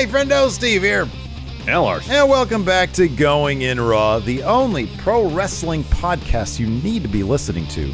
[0.00, 1.06] Hey, friendo, Steve here.
[1.68, 2.08] And Lars.
[2.08, 7.08] And welcome back to Going In Raw, the only pro wrestling podcast you need to
[7.08, 7.92] be listening to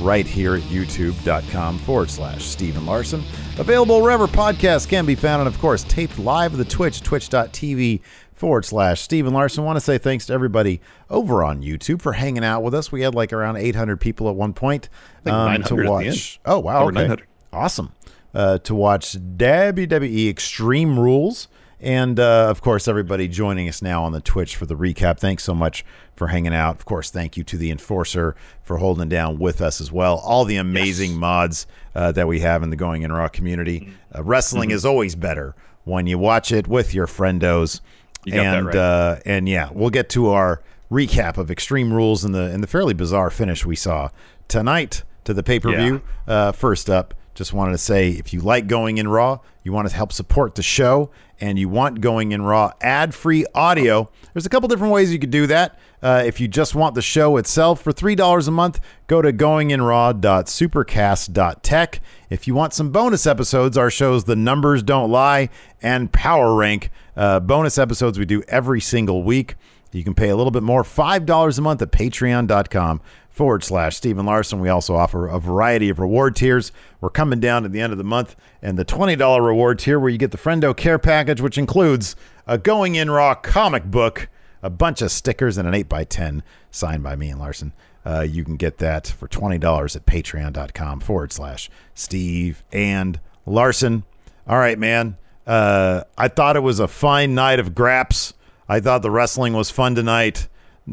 [0.00, 3.24] right here at youtube.com forward slash Steven Larson.
[3.58, 8.02] Available wherever podcasts can be found, and of course, taped live at the Twitch, twitch.tv
[8.34, 9.64] forward slash Steven Larson.
[9.64, 12.92] want to say thanks to everybody over on YouTube for hanging out with us.
[12.92, 14.88] We had like around 800 people at one point
[15.26, 16.38] um, to watch.
[16.44, 16.86] Oh, wow.
[16.86, 17.16] Okay.
[17.52, 17.92] Awesome.
[18.34, 21.48] Uh, to watch WWE Extreme Rules.
[21.80, 25.18] And uh, of course, everybody joining us now on the Twitch for the recap.
[25.18, 25.84] Thanks so much
[26.14, 26.76] for hanging out.
[26.76, 30.18] Of course, thank you to the Enforcer for holding down with us as well.
[30.18, 31.18] All the amazing yes.
[31.18, 33.92] mods uh, that we have in the Going in Raw community.
[34.14, 34.76] Uh, wrestling mm-hmm.
[34.76, 37.80] is always better when you watch it with your friendos.
[38.24, 38.76] You and right.
[38.76, 42.66] uh, and yeah, we'll get to our recap of Extreme Rules and the and the
[42.66, 44.10] fairly bizarre finish we saw
[44.48, 46.02] tonight to the pay per view.
[46.26, 46.34] Yeah.
[46.34, 49.88] Uh, first up, just wanted to say if you like Going in Raw, you want
[49.88, 54.44] to help support the show, and you want Going in Raw ad free audio, there's
[54.44, 55.78] a couple different ways you could do that.
[56.02, 62.00] Uh, if you just want the show itself for $3 a month, go to goinginraw.supercast.tech.
[62.28, 65.48] If you want some bonus episodes, our shows The Numbers Don't Lie
[65.80, 69.54] and Power Rank, uh, bonus episodes we do every single week.
[69.92, 73.00] You can pay a little bit more, $5 a month at patreon.com
[73.38, 74.58] forward slash Steven Larson.
[74.58, 76.72] We also offer a variety of reward tiers.
[77.00, 80.10] We're coming down to the end of the month, and the $20 reward tier where
[80.10, 82.16] you get the Friendo Care Package, which includes
[82.48, 84.28] a Going In Raw comic book,
[84.60, 87.72] a bunch of stickers, and an 8x10 signed by me and Larson.
[88.04, 94.02] Uh, you can get that for $20 at patreon.com forward slash Steve and Larson.
[94.48, 95.16] All right, man.
[95.46, 98.34] Uh, I thought it was a fine night of graps.
[98.68, 100.48] I thought the wrestling was fun tonight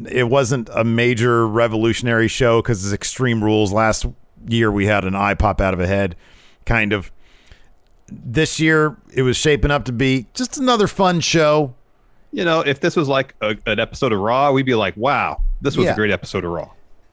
[0.09, 3.71] it wasn't a major revolutionary show because it's Extreme Rules.
[3.71, 4.05] Last
[4.47, 6.15] year we had an eye pop out of a head,
[6.65, 7.11] kind of.
[8.07, 11.73] This year it was shaping up to be just another fun show.
[12.31, 15.41] You know, if this was like a, an episode of Raw, we'd be like, "Wow,
[15.61, 15.93] this was yeah.
[15.93, 16.69] a great episode of Raw."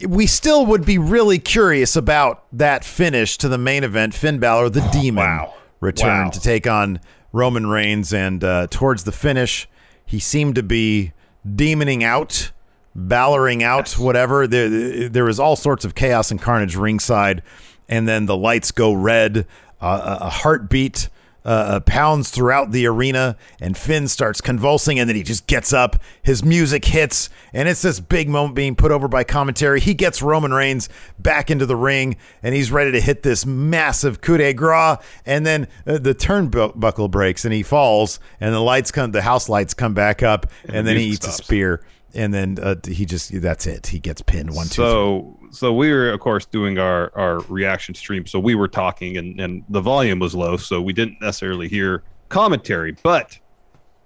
[0.06, 4.14] We still would be really curious about that finish to the main event.
[4.14, 5.54] Finn Balor, the oh, Demon, wow.
[5.80, 6.30] returned wow.
[6.30, 7.00] to take on
[7.32, 9.68] Roman Reigns, and uh, towards the finish,
[10.04, 11.12] he seemed to be
[11.46, 12.50] demoning out
[12.94, 13.98] Balloring out, yes.
[13.98, 14.46] whatever.
[14.46, 17.42] There, there was all sorts of chaos and carnage ringside,
[17.88, 19.46] and then the lights go red.
[19.80, 21.08] Uh, a heartbeat
[21.44, 25.72] uh, uh, pounds throughout the arena, and Finn starts convulsing, and then he just gets
[25.72, 25.96] up.
[26.22, 29.80] His music hits, and it's this big moment being put over by commentary.
[29.80, 30.88] He gets Roman Reigns
[31.18, 34.98] back into the ring, and he's ready to hit this massive coup de grace.
[35.26, 39.48] And then uh, the turnbuckle breaks, and he falls, and the lights come, the house
[39.48, 41.40] lights come back up, and, and then he eats stops.
[41.40, 41.82] a spear
[42.14, 43.86] and then uh, he just that's it.
[43.86, 44.74] He gets pinned one two.
[44.74, 48.26] So so we were of course doing our our reaction stream.
[48.26, 52.02] So we were talking and and the volume was low, so we didn't necessarily hear
[52.28, 52.96] commentary.
[53.02, 53.38] But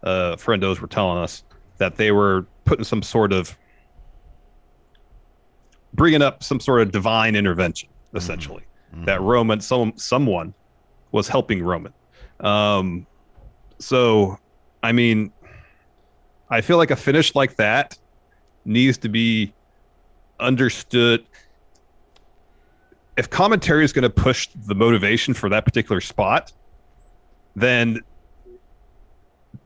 [0.03, 1.45] uh, friendos were telling us
[1.79, 3.57] that they were putting some sort of
[5.95, 8.17] bringing up some sort of divine intervention, mm-hmm.
[8.17, 8.65] essentially.
[8.95, 9.05] Mm-hmm.
[9.05, 10.55] That Roman, some someone
[11.13, 11.93] was helping Roman.
[12.41, 13.07] Um,
[13.79, 14.39] so
[14.83, 15.33] I mean,
[16.49, 17.99] I feel like a finish like that
[18.65, 19.53] needs to be
[20.39, 21.25] understood.
[23.17, 26.53] If commentary is going to push the motivation for that particular spot,
[27.55, 28.01] then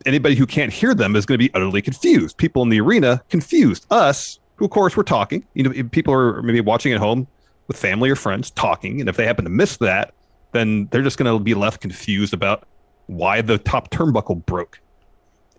[0.07, 2.37] anybody who can't hear them is going to be utterly confused.
[2.37, 3.87] People in the arena confused.
[3.91, 5.45] Us, who of course we're talking.
[5.55, 7.26] You know, people are maybe watching at home
[7.67, 10.15] with family or friends talking, and if they happen to miss that,
[10.53, 12.67] then they're just going to be left confused about
[13.06, 14.81] why the top turnbuckle broke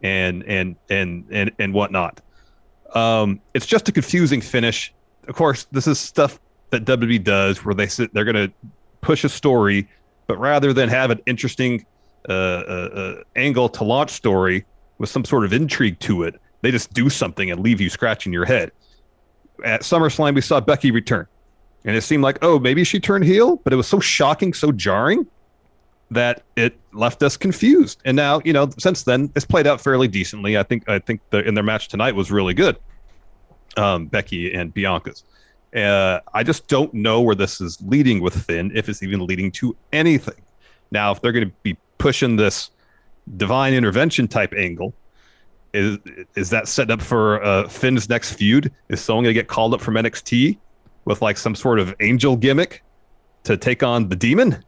[0.03, 2.21] and and and and and whatnot.
[2.93, 4.93] Um, it's just a confusing finish.
[5.27, 6.39] Of course, this is stuff
[6.71, 8.51] that WWE does where they sit, they're going to
[9.01, 9.87] push a story,
[10.27, 11.85] but rather than have an interesting
[12.27, 14.65] uh, uh, uh, angle to launch story
[14.97, 18.33] with some sort of intrigue to it, they just do something and leave you scratching
[18.33, 18.71] your head.
[19.63, 21.27] At SummerSlam, we saw Becky return,
[21.85, 24.71] and it seemed like, oh, maybe she turned heel, but it was so shocking, so
[24.71, 25.25] jarring
[26.11, 28.01] that it left us confused.
[28.05, 30.57] And now, you know, since then, it's played out fairly decently.
[30.57, 32.77] I think I think the in their match tonight was really good.
[33.77, 35.23] um, Becky and Bianca's.
[35.75, 39.51] Uh, I just don't know where this is leading with Finn, if it's even leading
[39.53, 40.41] to anything.
[40.91, 42.71] Now, if they're going to be pushing this
[43.37, 44.93] divine intervention type angle,
[45.73, 45.97] is
[46.35, 48.71] is that set up for uh, Finn's next feud?
[48.89, 50.57] Is someone going to get called up from NXT
[51.05, 52.83] with like some sort of angel gimmick
[53.43, 54.61] to take on the demon?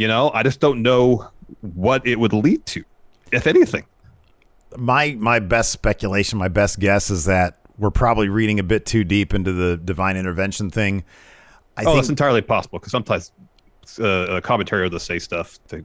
[0.00, 1.28] You know, I just don't know
[1.60, 2.82] what it would lead to,
[3.32, 3.84] if anything.
[4.78, 9.04] My my best speculation, my best guess is that we're probably reading a bit too
[9.04, 11.04] deep into the divine intervention thing.
[11.76, 13.30] I oh, think it's entirely possible because sometimes
[13.98, 15.84] uh, a commentary will just say stuff to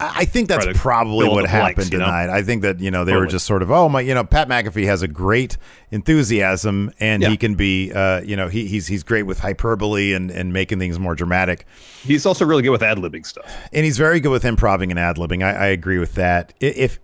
[0.00, 2.06] I think that's probably what the blanks, happened you know?
[2.06, 2.28] tonight.
[2.28, 4.48] I think that you know they were just sort of oh my you know Pat
[4.48, 5.56] McAfee has a great
[5.92, 7.28] enthusiasm and Yeah.
[7.30, 10.78] he can be uh, you know he, he's he's great with hyperbole and and making
[10.80, 11.64] things more dramatic
[12.02, 13.46] He's also really good with ad libbing stuff.
[13.72, 15.44] and he's very good with improving and ad libbing.
[15.44, 16.52] I, I agree with that.
[16.60, 16.98] I- If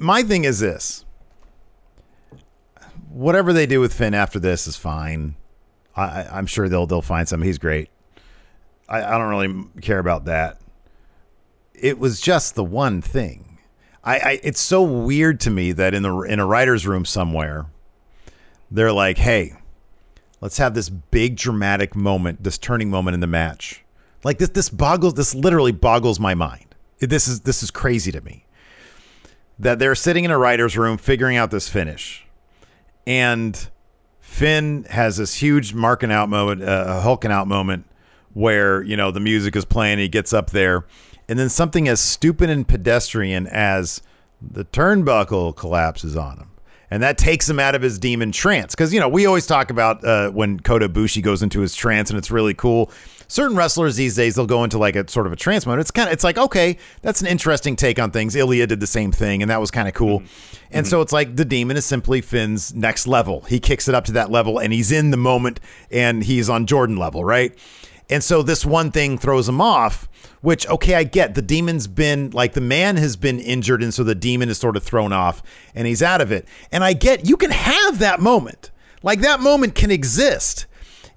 [0.00, 1.04] my thing is this,
[3.10, 5.34] whatever they do with Finn after this is fine.
[5.96, 7.42] I- I'm sure they'll they'll find some.
[7.42, 7.90] He's great.
[8.88, 10.60] I, I don't really care about that.
[11.80, 13.58] It was just the one thing.
[14.04, 17.66] I, I it's so weird to me that in the in a writer's room somewhere,
[18.70, 19.54] they're like, "Hey,
[20.40, 23.84] let's have this big dramatic moment, this turning moment in the match."
[24.24, 26.74] Like this this boggles this literally boggles my mind.
[27.00, 28.44] This is this is crazy to me.
[29.58, 32.26] That they're sitting in a writer's room figuring out this finish.
[33.06, 33.68] And
[34.20, 37.86] Finn has this huge marking out moment, uh, a hulking out moment
[38.34, 40.84] where, you know, the music is playing, he gets up there,
[41.28, 44.02] and then something as stupid and pedestrian as
[44.40, 46.50] the turnbuckle collapses on him.
[46.90, 48.74] And that takes him out of his demon trance.
[48.74, 52.08] Because, you know, we always talk about uh, when Kota Ibushi goes into his trance
[52.08, 52.90] and it's really cool.
[53.30, 55.80] Certain wrestlers these days, they'll go into like a sort of a trance mode.
[55.80, 58.34] It's kind of, it's like, okay, that's an interesting take on things.
[58.34, 60.22] Ilya did the same thing and that was kind of cool.
[60.70, 63.42] And so it's like the demon is simply Finn's next level.
[63.42, 65.60] He kicks it up to that level and he's in the moment
[65.90, 67.54] and he's on Jordan level, right?
[68.10, 70.08] And so this one thing throws him off,
[70.40, 71.34] which, okay, I get.
[71.34, 74.76] The demon's been, like, the man has been injured, and so the demon is sort
[74.76, 75.42] of thrown off
[75.74, 76.46] and he's out of it.
[76.72, 78.70] And I get you can have that moment.
[79.02, 80.66] Like, that moment can exist.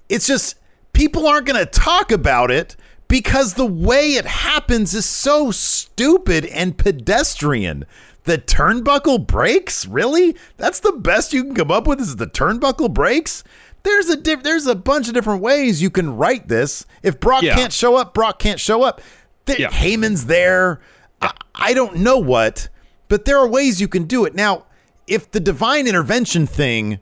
[0.08, 0.56] It's just
[0.92, 2.76] people aren't going to talk about it
[3.08, 7.84] because the way it happens is so stupid and pedestrian.
[8.24, 9.86] The turnbuckle breaks?
[9.86, 10.36] Really?
[10.56, 13.42] That's the best you can come up with is the turnbuckle breaks?
[13.84, 16.86] There's a diff- there's a bunch of different ways you can write this.
[17.02, 17.54] If Brock Yeah.
[17.54, 19.00] can't show up, Brock can't show up.
[19.46, 19.70] Th- Yeah.
[19.70, 20.80] Heyman's there.
[21.20, 22.68] I, I don't know what,
[23.08, 24.34] but there are ways you can do it.
[24.34, 24.64] Now,
[25.06, 27.00] if the divine intervention thing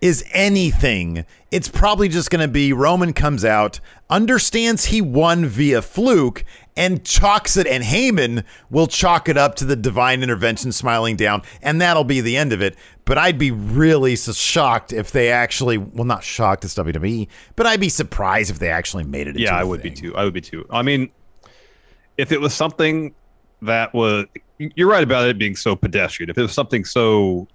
[0.00, 5.82] is anything, it's probably just going to be Roman comes out, understands he won via
[5.82, 6.44] fluke,
[6.78, 11.42] and chalks it, and Heyman will chalk it up to the divine intervention smiling down,
[11.60, 12.76] and that'll be the end of it.
[13.04, 17.26] But I'd be really shocked if they actually, well, not shocked it's WWE,
[17.56, 19.30] but I'd be surprised if they actually made it.
[19.30, 20.14] Into Yeah, I would be too.
[20.14, 20.64] I would be too.
[20.70, 21.10] I mean,
[22.16, 23.12] if it was something
[23.62, 24.26] that was,
[24.58, 26.30] you're right about it being so pedestrian.
[26.30, 27.48] If it was something so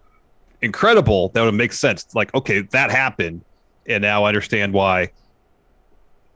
[0.61, 2.13] incredible, that would make sense.
[2.13, 3.45] Like, okay, that happened,
[3.87, 5.11] and now I understand why.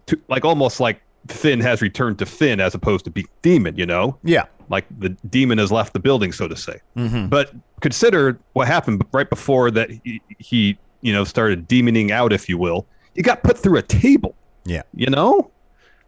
[0.05, 3.75] To, like almost like Finn has returned to Finn as opposed to being demon.
[3.77, 4.45] You know, Yeah.
[4.69, 6.79] like the demon has left the building, so to say.
[6.95, 7.51] But
[7.81, 9.89] consider what happened right before that.
[10.03, 12.85] He, he, you know, started demoning out, if you will.
[13.15, 14.35] He got put through a table
[14.65, 14.83] Yeah.
[14.93, 15.49] you know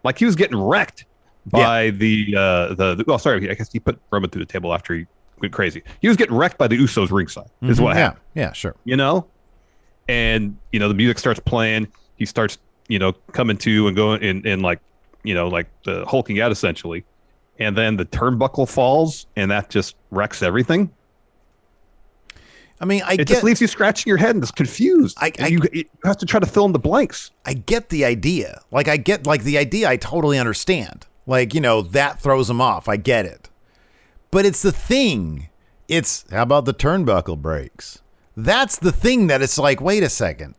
[0.04, 1.06] like he was getting wrecked
[1.48, 4.74] by the uh the, the oh sorry i guess he put roman through the table
[4.74, 5.06] after he
[5.42, 8.02] went crazy he was getting wrecked by the usos ringside is what yeah.
[8.04, 8.76] happened Yeah, sure.
[8.86, 9.26] you know
[10.08, 14.24] and you know the music starts playing he starts you know coming to and going
[14.24, 14.80] and, in like
[15.24, 17.04] you know like the hulking out essentially
[17.60, 20.90] and then the turnbuckle falls and that just wrecks everything
[22.82, 25.34] I mean, I it get just leaves you scratching your head and just confused I-
[25.40, 28.62] I- you, you have to try to fill in the blanks I get the idea.
[28.72, 31.06] Like I get like the idea I totally understand.
[31.28, 32.88] Like, you know, that throws them off.
[32.88, 33.50] I get it.
[34.32, 35.50] But it's the thing.
[35.88, 38.02] It's how about the turnbuckle breaks?
[38.38, 40.56] That's the thing that it's like, wait a second.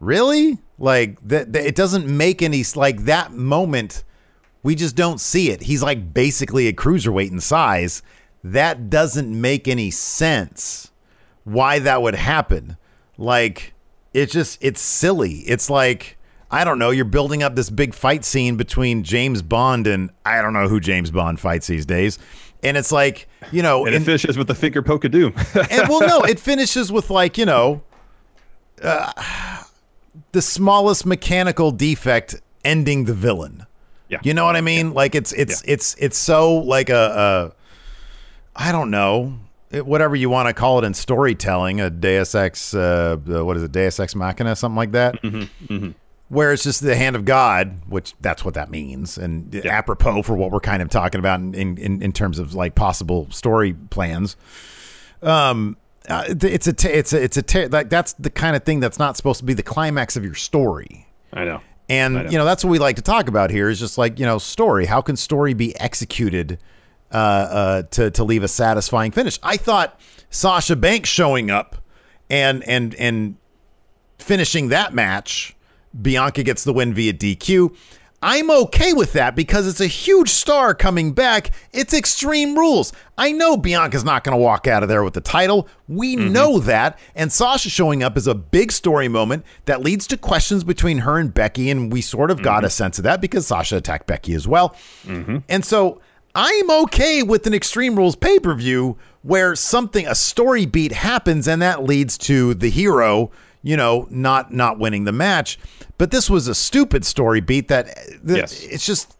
[0.00, 0.58] Really?
[0.78, 4.02] Like that that- it doesn't make any like that moment
[4.62, 5.62] we just don't see it.
[5.62, 8.02] He's like basically a cruiserweight in size.
[8.44, 10.90] That doesn't make any sense
[11.44, 12.76] why that would happen.
[13.16, 13.72] Like
[14.12, 15.40] it's just it's silly.
[15.40, 16.16] It's like
[16.50, 20.42] I don't know, you're building up this big fight scene between James Bond and I
[20.42, 22.18] don't know who James Bond fights these days.
[22.62, 25.32] And it's like, you know, and it finishes with the finger poke of doom
[25.70, 27.82] and well, no, it finishes with like you know,
[28.82, 29.12] uh,
[30.32, 33.66] the smallest mechanical defect ending the villain.
[34.08, 34.18] Yeah.
[34.22, 34.92] you know what I mean.
[34.92, 39.38] Like it's it's it's it's so like a, a I don't know.
[39.70, 43.56] it- whatever you want to call it in storytelling, a Deus Ex, uh, uh, what
[43.56, 45.14] is it, Deus Ex Machina, something like that,
[46.28, 50.34] where it's just the hand of God, which that's what that means, and apropos for
[50.36, 54.36] what we're kind of talking about in, in, in terms of like possible story plans.
[55.22, 55.76] Um,
[56.08, 58.80] uh, it's a, t- it's a, it's a, t- like that's the kind of thing
[58.80, 61.06] that's not supposed to be the climax of your story.
[61.32, 61.60] I know.
[61.88, 62.30] And I know.
[62.30, 64.38] you know that's what we like to talk about here is just like you know
[64.38, 64.86] story.
[64.86, 66.58] How can story be executed
[67.12, 69.38] uh, uh, to to leave a satisfying finish?
[69.42, 71.76] I thought Sasha Banks showing up
[72.30, 73.36] and and and
[74.18, 75.56] finishing that match,
[76.00, 77.76] Bianca gets the win via DQ.
[78.22, 81.50] I'm okay with that because it's a huge star coming back.
[81.72, 82.92] It's Extreme Rules.
[83.16, 85.68] I know Bianca's not going to walk out of there with the title.
[85.88, 86.32] We mm-hmm.
[86.32, 86.98] know that.
[87.14, 91.18] And Sasha showing up is a big story moment that leads to questions between her
[91.18, 91.70] and Becky.
[91.70, 92.72] And we sort of got a mm-hmm.
[92.72, 94.76] sense of that because Sasha attacked Becky as well.
[95.04, 95.38] Mm-hmm.
[95.48, 96.02] And so
[96.34, 101.48] I'm okay with an Extreme Rules pay per view where something, a story beat happens
[101.48, 103.30] and that leads to the hero
[103.62, 105.58] you know, not not winning the match.
[105.98, 107.86] But this was a stupid story beat that,
[108.24, 108.62] that Yes.
[108.64, 109.16] it's just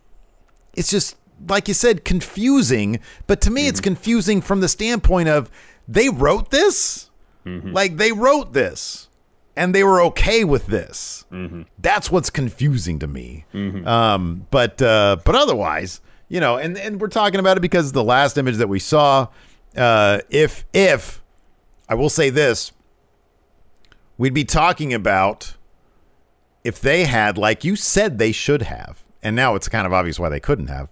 [0.75, 1.17] it's just
[1.49, 5.51] like you said confusing, but to me it's confusing from the standpoint of
[5.89, 7.11] they wrote this?
[7.45, 9.09] Like they wrote this
[9.57, 11.25] and they were okay with this.
[11.79, 13.45] That's what's confusing to me.
[13.55, 18.05] Um, but uh, but otherwise, you know, and and we're talking about it because the
[18.05, 19.27] last image that we saw,
[19.77, 21.21] uh, if if
[21.89, 22.73] I will say this,
[24.21, 25.57] we'd be talking about
[26.63, 30.19] if they had, like you said, they should have, and now it's kind of obvious
[30.21, 30.91] why they couldn't have.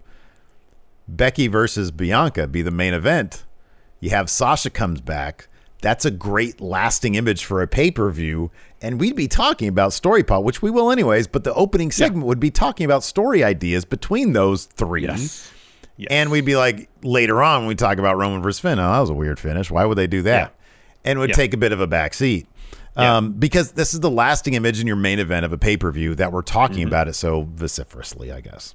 [1.07, 3.45] Becky versus Bianca be the main event.
[4.01, 5.49] You have Sasha comes back.
[5.83, 8.51] That's a great lasting image for a pay per view.
[8.81, 12.27] And we'd be talking about story pot, which we will anyways, but the opening segment
[12.27, 15.03] would be talking about story ideas between those three.
[15.03, 15.53] Yes.
[15.99, 16.09] Yes.
[16.11, 19.01] And we'd be like, later on, when we talk about Roman versus Finn, oh, that
[19.01, 19.71] was a weird finish.
[19.71, 20.55] Why would they do that?
[21.05, 21.37] And it would Yeah.
[21.37, 22.15] take a bit of a back
[22.99, 23.05] seat.
[23.07, 25.91] Um, because this is the lasting image in your main event of a pay per
[25.91, 26.89] view that we're talking Mm-hmm.
[26.89, 28.75] about it so vociferously, I guess.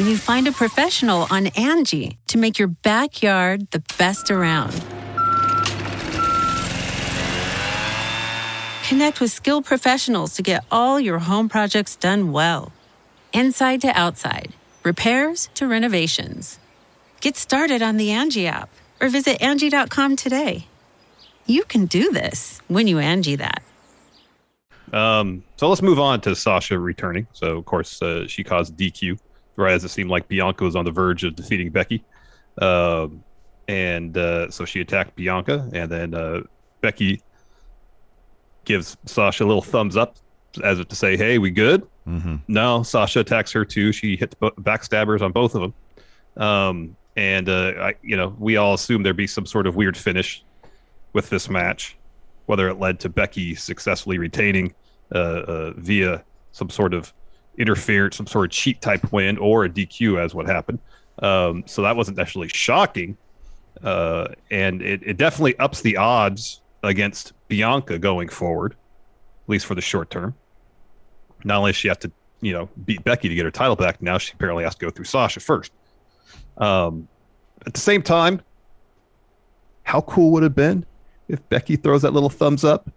[0.00, 4.72] When you find a professional on Angie to make your backyard the best around.
[8.82, 12.72] Connect with skilled professionals to get all your home projects done well.
[13.34, 14.54] Inside to outside,
[14.84, 16.58] repairs to renovations.
[17.20, 18.70] Get started on the Angie app
[19.02, 20.66] or visit Angie.com today.
[21.44, 23.62] You can do this when you Angie that.
[24.94, 27.26] Um, so let's move on to Sasha returning.
[27.34, 29.18] So, of course, uh, she caused DQ
[29.60, 32.02] right as it seemed like Bianca was on the verge of defeating Becky.
[32.60, 33.22] Um,
[33.68, 36.40] and uh, so she attacked Bianca, and then uh,
[36.80, 37.22] Becky
[38.64, 40.16] gives Sasha a little thumbs up
[40.64, 41.86] as if to say, Hey, we good?
[42.06, 42.36] Mm-hmm.
[42.48, 43.92] No, Sasha attacks her too.
[43.92, 46.42] She hits backstabbers on both of them.
[46.42, 49.96] Um, and, uh, I, you know, we all assume there'd be some sort of weird
[49.96, 50.42] finish
[51.12, 51.96] with this match,
[52.46, 54.74] whether it led to Becky successfully retaining
[55.14, 57.12] uh, uh, via some sort of
[57.60, 60.78] interference, some sort of cheat type win, or a DQ, as what happened.
[61.20, 63.16] Um, so that wasn't actually shocking.
[63.82, 69.74] Uh, and it, it definitely ups the odds against Bianca going forward, at least for
[69.74, 70.34] the short term.
[71.44, 74.02] Not only does she have to, you know, beat Becky to get her title back,
[74.02, 75.72] now she apparently has to go through Sasha first.
[76.58, 77.08] Um,
[77.66, 78.40] at the same time,
[79.82, 80.86] how cool would it have been
[81.28, 82.90] if Becky throws that little thumbs up?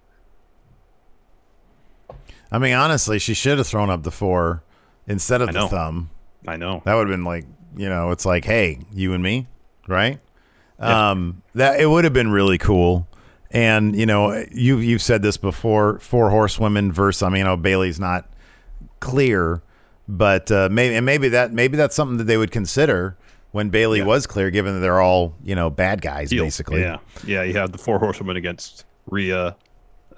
[2.53, 4.63] I mean, honestly, she should have thrown up the four
[5.07, 6.09] instead of the thumb.
[6.47, 6.81] I know.
[6.85, 7.45] That would have been like,
[7.75, 9.47] you know, it's like, hey, you and me,
[9.87, 10.19] right?
[10.79, 11.11] Yeah.
[11.11, 13.07] Um, that it would have been really cool.
[13.51, 17.21] And you know, you you've said this before: four horsewomen versus.
[17.23, 18.27] I mean, you know, Bayley's not
[18.99, 19.61] clear,
[20.07, 23.15] but uh, maybe and maybe that maybe that's something that they would consider
[23.51, 24.05] when Bayley Yeah.
[24.05, 26.45] was clear, given that they're all you know bad guys Heels.
[26.45, 26.81] basically.
[26.81, 27.43] Yeah, yeah.
[27.43, 29.55] You have the four horsewomen against Rhea,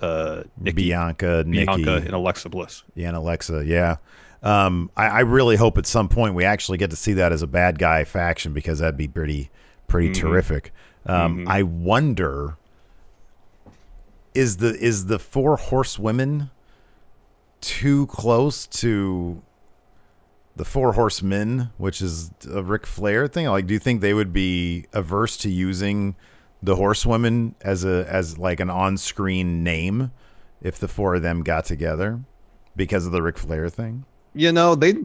[0.02, 2.84] uh, Nikki, Bianca, Nikki, and Alexa Bliss.
[2.96, 3.98] Yeah, and Alexa, yeah.
[4.44, 7.42] Um, I, I really hope at some point we actually get to see that as
[7.42, 9.50] a bad guy faction because that'd be pretty,
[9.88, 10.28] pretty Mm-hmm.
[10.28, 10.72] terrific.
[11.08, 12.58] Um, I wonder
[14.34, 16.50] is the is the four horsewomen
[17.62, 19.42] too close to
[20.56, 23.48] the four horsemen, which is a Ric Flair thing?
[23.48, 26.16] Like, do you think they would be averse to using
[26.66, 30.12] the horsewomen as a as like an on screen name
[30.62, 32.20] if the four of them got together
[32.76, 34.06] because of the Ric Flair thing?
[34.34, 34.96] You know, they.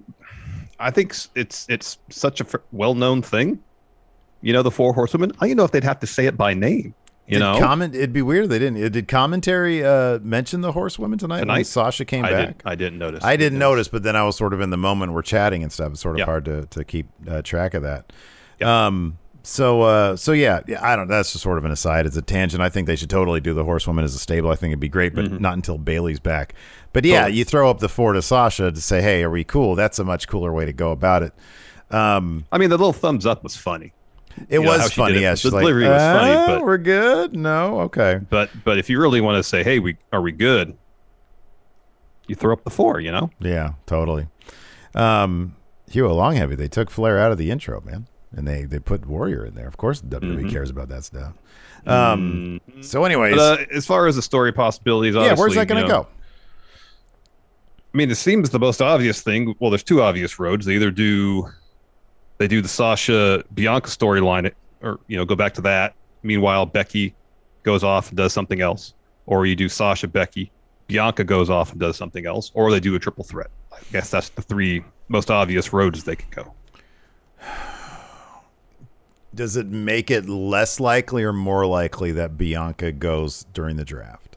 [0.79, 3.61] I think it's it's such a well-known thing.
[4.41, 5.33] You know, the four horsewomen.
[5.41, 6.95] I don't know if they'd have to say it by name.
[7.27, 8.91] You did know, comment it'd be weird if they didn't.
[8.91, 11.67] Did commentary uh, mention the horsewomen tonight, when Tonight?
[11.67, 12.47] Sasha came I back?
[12.47, 12.63] didn't.
[12.65, 13.23] I didn't notice.
[13.23, 15.13] I didn't notice, but then I was sort of in the moment.
[15.13, 15.93] We're chatting and stuff.
[15.93, 16.25] It's sort of Yeah.
[16.25, 18.13] hard to to keep uh, track of that.
[18.59, 18.87] Yeah.
[18.87, 19.19] Um.
[19.43, 20.17] So uh.
[20.17, 20.61] So yeah.
[20.67, 20.85] Yeah.
[20.87, 21.09] I don't.
[21.09, 22.07] That's just sort of an aside.
[22.07, 22.63] It's a tangent.
[22.63, 24.51] I think they should totally do the horsewoman as a stable.
[24.51, 26.55] I think it'd be great, but not until Bayley's back.
[26.93, 27.23] But yeah, Mm-hmm.
[27.25, 27.39] Totally.
[27.39, 30.05] you throw up the four to Sasha to say, "Hey, are we cool?" That's a
[30.05, 31.33] much cooler way to go about it.
[31.91, 32.45] Um.
[32.53, 33.93] I mean, the little thumbs up was funny,
[34.49, 35.17] It You was funny.
[35.17, 35.23] it.
[35.23, 35.31] Yeah.
[35.33, 37.35] The She's like, delivery was funny, "Ah, but- we're good.
[37.37, 37.81] No.
[37.83, 38.21] Okay.
[38.29, 40.77] but but if you really want to say, "Hey, we are we good?"
[42.27, 43.01] You throw up the four.
[43.01, 43.31] You know.
[43.41, 44.29] Yeah, totally.
[44.95, 45.57] Um,
[45.91, 48.07] Hugo Long Heavy, they took Flair out of the intro, man,
[48.37, 49.67] and they they put Warrior in there.
[49.67, 51.33] Of course, WWE cares about that stuff.
[51.87, 55.81] Um, so, anyways, But uh, as far as the story possibilities, yeah, where's that going
[55.81, 56.09] you to know, go?
[57.93, 59.55] I mean, it seems the most obvious thing.
[59.59, 60.67] Well, there's two obvious roads.
[60.67, 61.49] They either do,
[62.39, 65.95] they do the Sasha Bianca storyline, or you know, go back to that.
[66.23, 67.15] Meanwhile, Becky
[67.63, 68.95] goes off and does something else,
[69.27, 70.53] or you do Sasha Becky,
[70.87, 73.51] Bianca goes off and does something else, or they do a triple threat.
[73.73, 76.55] I guess that's the three most obvious roads they could go.
[79.35, 84.37] Does it make it less likely or more likely that Bianca goes during the draft?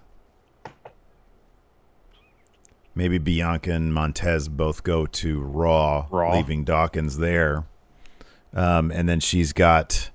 [2.96, 6.34] Maybe Bianca and Montez both go to Raw, Raw.
[6.36, 7.66] leaving Dawkins there.
[8.54, 10.12] Um, and then she's got,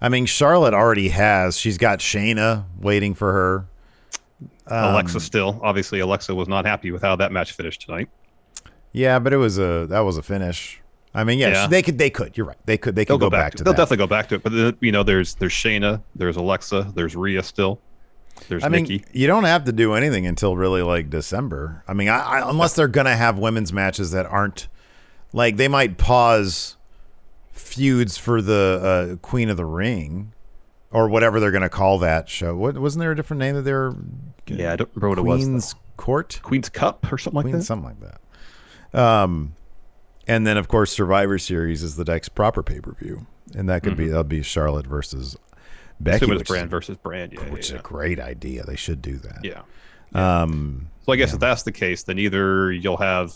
[0.00, 3.66] I mean, Charlotte already has, she's got Shayna waiting for her.
[4.66, 8.08] Um, Alexa still, obviously, Alexa was not happy with how that match finished tonight.
[8.90, 10.80] Yeah, but it was a, that was a finish.
[11.16, 11.66] I mean, yeah, Yeah.
[11.66, 12.56] they could, they could, you're right.
[12.66, 13.78] They could, they could go, go, back, to, to They'll that.
[13.78, 14.42] definitely go back to it.
[14.42, 17.80] But uh, you know, there's there's Shayna, there's Alexa, there's Rhea still,
[18.48, 19.04] there's I mean, Nikki.
[19.12, 21.82] you don't have to do anything until really like December.
[21.88, 24.68] I mean, I, I, unless they're gonna have women's matches that aren't
[25.32, 26.76] like they might pause
[27.52, 30.32] feuds for the uh, Queen of the Ring
[30.90, 32.54] or whatever they're gonna call that show.
[32.56, 33.96] What wasn't there a different name that they were?
[34.46, 37.56] Yeah, I don't remember what it was, Queen's Court, Queen's Cup or something like Queen,
[37.56, 37.62] that.
[37.64, 38.18] something like
[38.92, 39.00] that.
[39.00, 39.54] Um,
[40.26, 43.82] and then of course Survivor Series is the next proper pay per view, and that
[43.82, 45.36] could be that'll be Charlotte versus
[46.00, 47.32] Becky, which, brand is, versus brand.
[47.32, 48.64] Yeah, which is yeah, a great idea.
[48.64, 49.40] They should do that.
[49.44, 49.62] yeah.
[50.14, 53.34] Um, So I guess if that's the case, then either you'll have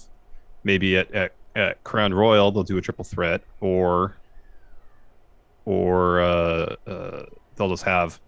[0.64, 4.14] maybe at, at, at Crown Royal they'll do a triple threat, or
[5.64, 7.26] or uh, uh,
[7.57, 8.20] they'll just have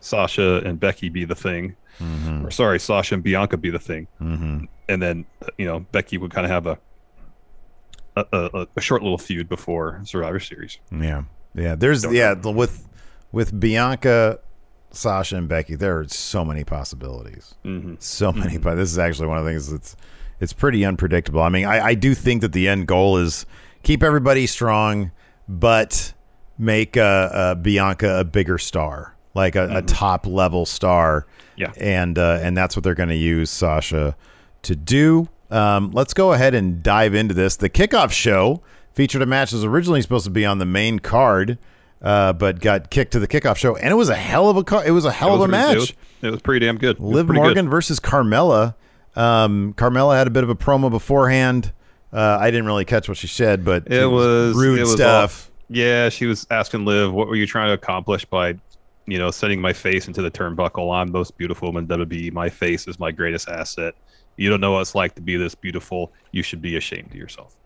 [0.00, 2.46] Sasha and Becky be the thing, Mm-hmm.
[2.46, 6.44] or sorry, Sasha and Bianca be the thing, and then you know Becky would kind
[6.44, 6.78] of have a
[8.32, 10.78] a, a a short little feud before Survivor Series.
[10.92, 11.22] Yeah,
[11.54, 11.74] yeah.
[11.74, 12.88] There's yeah the- with
[13.32, 14.38] with Bianca,
[14.90, 15.74] Sasha, and Becky.
[15.74, 17.54] There are so many possibilities.
[17.64, 17.94] Mm-hmm.
[17.98, 18.58] So many.
[18.58, 19.96] But this is actually one of the things that's
[20.40, 21.42] it's pretty unpredictable.
[21.42, 23.44] I mean, I, I do think that the end goal is
[23.82, 25.10] keep everybody strong,
[25.48, 26.12] but
[26.58, 31.22] make uh, uh, Bianca a bigger star, like a, a top level star.
[31.22, 31.34] Mm-hmm.
[31.58, 31.72] Yeah.
[31.76, 34.16] and uh, and that's what they're going to use Sasha
[34.62, 35.28] to do.
[35.50, 37.56] Um, let's go ahead and dive into this.
[37.56, 40.98] The kickoff show featured a match that was originally supposed to be on the main
[40.98, 41.58] card,
[42.02, 44.64] uh, but got kicked to the kickoff show, and it was a hell of a
[44.64, 45.74] car- it was a hell It of a was match.
[45.76, 46.98] It was, it was pretty damn good.
[47.00, 47.70] Liv Morgan good.
[47.70, 48.74] versus Carmella.
[49.16, 51.72] Um, Carmella had a bit of a promo beforehand.
[52.12, 55.50] Uh, I didn't really catch what she said, but It was rude it was stuff.
[55.50, 58.54] all- yeah, she was asking Liv, "What were you trying to accomplish by,
[59.06, 60.94] you know, sending my face into the turnbuckle?
[60.94, 62.32] I'm most beautiful woman in WWE.
[62.32, 63.94] My face is my greatest asset.
[64.38, 66.12] You don't know what it's like to be this beautiful.
[66.32, 67.56] You should be ashamed of yourself."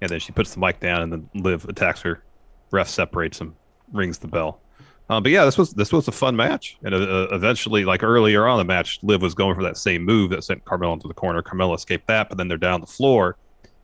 [0.00, 2.22] And then she puts the mic down, and then Liv attacks her.
[2.70, 3.54] Ref separates them,
[3.92, 4.60] rings the bell.
[5.08, 8.02] Um, but yeah, this was this was a fun match, and uh, uh, eventually, like
[8.02, 11.06] earlier on the match, Liv was going for that same move that sent Carmella into
[11.06, 11.42] the corner.
[11.42, 13.36] Carmella escaped that, but then they're down the floor,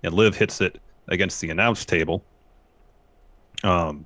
[0.02, 2.24] and Liv hits it against the announce table.
[3.62, 4.04] Um,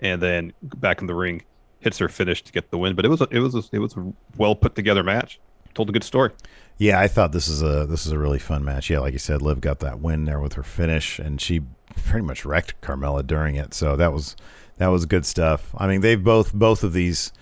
[0.00, 1.42] and then back in the ring,
[1.80, 2.94] hits her finish to get the win.
[2.94, 5.40] But it was a, it was a, it was a well put together match.
[5.74, 6.32] Told a good story.
[6.78, 8.90] Yeah, I thought this is a this is a really fun match.
[8.90, 11.60] Yeah, like you said, Liv got that win there with her finish, and she
[12.08, 13.72] pretty much wrecked Carmella during it.
[13.74, 14.34] So that was
[14.78, 15.74] that was good stuff.
[15.76, 17.32] I mean, they've both both of these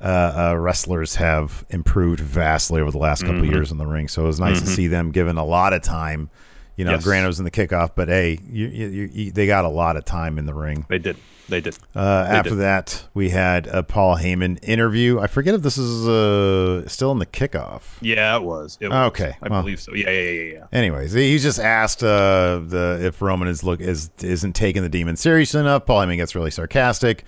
[0.00, 3.50] uh, uh, wrestlers have improved vastly over the last couple Mhm.
[3.50, 4.08] years in the ring.
[4.08, 4.74] So it was nice to Mhm.
[4.76, 6.28] see them given a lot of time.
[6.76, 7.06] You know, Yes.
[7.26, 10.38] was in the kickoff, but hey, you, you, you, they got a lot of time
[10.38, 10.84] in the ring.
[10.90, 11.16] They did.
[11.48, 11.78] They did.
[11.94, 12.58] Uh, They after did.
[12.58, 15.18] that, we had a Paul Heyman interview.
[15.18, 17.82] I forget if this is uh, still in the kickoff.
[18.02, 18.76] Yeah, it was.
[18.80, 19.06] It was.
[19.12, 19.62] Okay, I well.
[19.62, 19.94] believe so.
[19.94, 20.66] Yeah, yeah, yeah, yeah.
[20.72, 25.16] Anyways, he just asked uh, the if Roman is look is isn't taking the demon
[25.16, 25.86] seriously enough.
[25.86, 27.24] Paul Heyman gets really sarcastic,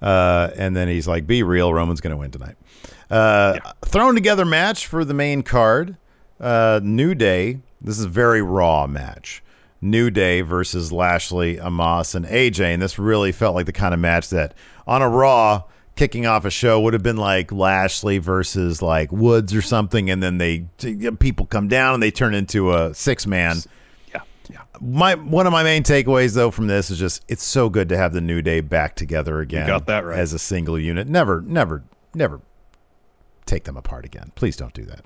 [0.00, 2.56] uh, and then he's like, "Be real, Roman's going to win tonight."
[3.10, 5.96] Uh, Thrown together match for the main card.
[6.38, 7.58] Uh, New Day.
[7.82, 9.42] This is a very raw match.
[9.80, 13.98] New Day versus Lashley, Omos, and AJ, and this really felt like the kind of
[13.98, 14.54] match that
[14.86, 15.64] on a Raw
[15.96, 20.22] kicking off a show would have been like Lashley versus like Woods or something, and
[20.22, 20.60] then they
[21.18, 23.56] people come down and they turn into a six man.
[24.14, 24.62] Yeah, yeah.
[24.80, 27.96] My one of my main takeaways though from this is just it's so good to
[27.96, 29.66] have the New Day back together again.
[29.66, 30.18] got that right.
[30.18, 31.08] as a single unit.
[31.08, 31.82] Never, never,
[32.14, 32.40] never
[33.46, 34.30] take them apart again.
[34.36, 35.04] Please don't do that.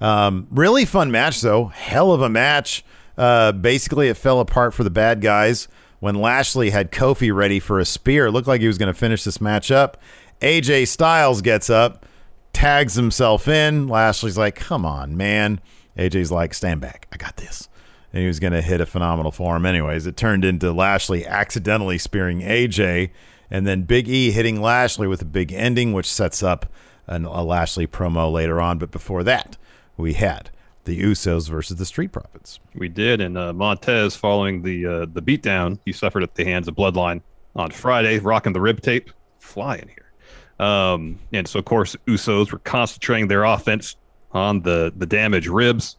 [0.00, 1.66] Um, really fun match though.
[1.66, 2.84] Hell of a match.
[3.16, 5.68] Uh, basically, it fell apart for the bad guys
[6.00, 8.26] when Lashley had Kofi ready for a spear.
[8.26, 10.00] It looked like he was going to finish this match up.
[10.40, 12.04] AJ Styles gets up,
[12.52, 13.88] tags himself in.
[13.88, 15.60] Lashley's like, "Come on, man."
[15.96, 17.06] AJ's like, "Stand back.
[17.12, 17.68] I got this."
[18.12, 19.66] And he was going to hit a phenomenal forearm.
[19.66, 23.10] Anyways, it turned into Lashley accidentally spearing AJ,
[23.50, 26.66] and then Big E hitting Lashley with a big ending, which sets up
[27.06, 28.78] an, a Lashley promo later on.
[28.78, 29.56] But before that,
[29.96, 30.50] we had
[30.84, 32.60] the Usos versus the Street Profits.
[32.74, 36.68] We did, and uh, Montez, following the uh, the beatdown he suffered at the hands
[36.68, 37.22] of Bloodline
[37.56, 40.66] on Friday, rocking the rib tape, flying here.
[40.66, 43.96] Um, and so, of course, Usos were concentrating their offense
[44.32, 45.96] on the the damaged ribs.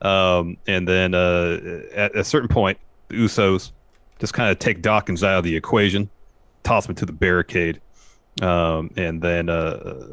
[0.00, 2.78] Um, and then uh, at a certain point,
[3.08, 3.70] the Usos
[4.18, 6.10] just kind of take Dawkins out of the equation,
[6.64, 7.80] toss him to the barricade,
[8.40, 10.06] um, and then uh,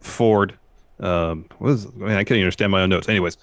[0.00, 0.54] Ford.
[1.00, 3.08] Um, what is, I mean, I can't even understand my own notes.
[3.08, 3.38] Anyways,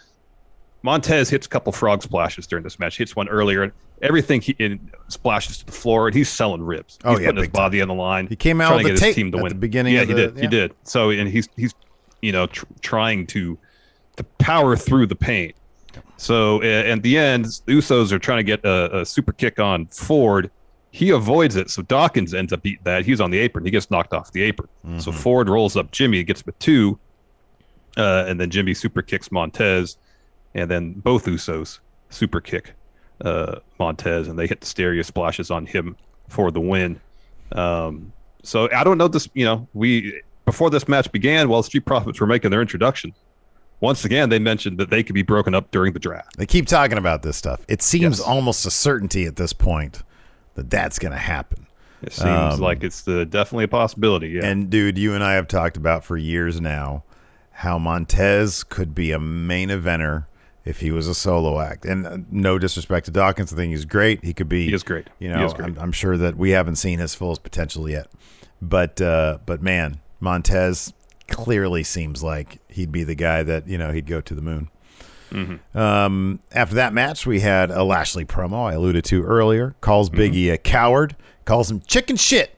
[0.84, 2.98] Montez hits a couple frog splashes during this match.
[2.98, 3.74] Hits one earlier.
[4.02, 7.00] Everything he it splashes to the floor, and he's selling ribs.
[7.04, 7.52] Oh, he's yeah, putting his time.
[7.54, 8.28] body on the line.
[8.28, 9.50] He came out trying with to the get his team to win.
[9.50, 10.36] the beginning Yeah, he the- did.
[10.36, 10.42] yeah.
[10.42, 10.74] He did.
[10.84, 11.74] So, and he's he's
[12.22, 13.58] you know tr- trying to
[14.18, 15.54] to power through the pain.
[16.18, 19.88] So, at the end, the Usos are trying to get a, a super kick on
[19.88, 20.52] Ford.
[20.92, 23.04] He avoids it, so Dawkins ends up beating that.
[23.06, 23.66] He's on the apron.
[23.66, 24.70] He gets knocked off the apron.
[25.00, 25.20] So Mm-hmm.
[25.20, 27.00] Ford rolls up Jimmy, gets him a two,
[27.98, 29.98] uh, and then Jimmy super kicks Montez,
[30.56, 31.80] and then both Usos
[32.10, 32.74] super kick
[33.26, 35.96] uh, Montez, and they hit the stereo splashes on him
[36.30, 37.00] for the win.
[37.52, 39.28] Um, so I don't know this.
[39.34, 43.14] You know, we before this match began, while Street Profits were making their introduction,
[43.82, 46.38] once again they mentioned that they could be broken up during the draft.
[46.38, 47.62] They keep talking about this stuff.
[47.68, 48.22] It seems Yes.
[48.22, 50.04] almost a certainty at this point
[50.56, 51.66] that that's going to happen.
[52.02, 54.30] It seems Um, like it's the, definitely a possibility.
[54.30, 54.46] Yeah.
[54.46, 57.04] And dude, you and I have talked about for years now
[57.58, 60.26] how Montez could be a main eventer
[60.64, 61.86] if he was a solo act.
[61.86, 64.24] And uh, no disrespect to Dawkins, I think he's great.
[64.24, 64.68] He could be.
[64.68, 65.10] He is great.
[65.18, 65.70] You know, great.
[65.70, 68.12] I'm, I'm sure that we haven't seen his fullest potential yet.
[68.62, 70.94] But uh, but man, Montez
[71.30, 74.70] clearly seems like he'd be the guy that you know he'd go to the moon.
[75.32, 75.78] Mm-hmm.
[75.78, 79.76] Um, after that match, we had a Lashley promo I alluded to earlier.
[79.82, 80.20] Calls Mm-hmm.
[80.20, 81.16] Biggie a coward,
[81.46, 82.56] calls him chicken shit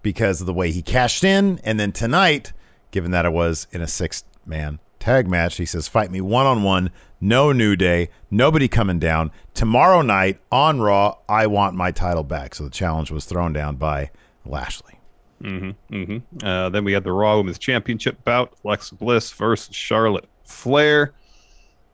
[0.00, 1.60] because of the way he cashed in.
[1.64, 2.52] And then tonight,
[2.92, 6.44] given that it was in a six man tag match, he says, Fight me one
[6.46, 9.30] on one, no new day, nobody coming down.
[9.54, 12.54] Tomorrow night on Raw, I want my title back.
[12.54, 14.10] So the challenge was thrown down by
[14.44, 14.98] Lashley.
[15.42, 16.46] Mm-hmm, mm-hmm.
[16.46, 21.12] Uh, then we had the Raw Women's Championship bout: Alexa Bliss versus Charlotte Flair.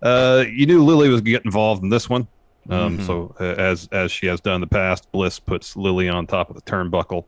[0.03, 2.27] Uh, you knew Lily was going to get involved in this one,
[2.71, 3.07] um, Mhm.
[3.07, 6.49] so uh, as as she has done in the past, Bliss puts Lily on top
[6.51, 7.25] of the turnbuckle.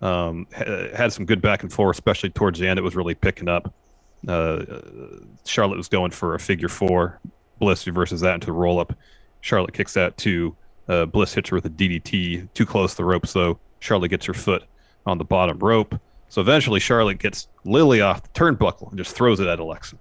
[0.00, 2.78] Um, ha- had some good back and forth, especially towards the end.
[2.78, 3.72] It was really picking up.
[4.26, 4.80] Uh, uh,
[5.44, 7.20] Charlotte was going for a figure four.
[7.60, 8.92] Bliss reverses that into a roll up.
[9.40, 10.56] Charlotte kicks that to
[10.88, 13.58] Uh, Bliss hits her with a DDT, too close to the ropes though.
[13.80, 14.64] Charlotte gets her foot
[15.04, 15.94] on the bottom rope.
[16.30, 19.96] So eventually, Charlotte gets Lily off the turnbuckle and just throws it at Alexa,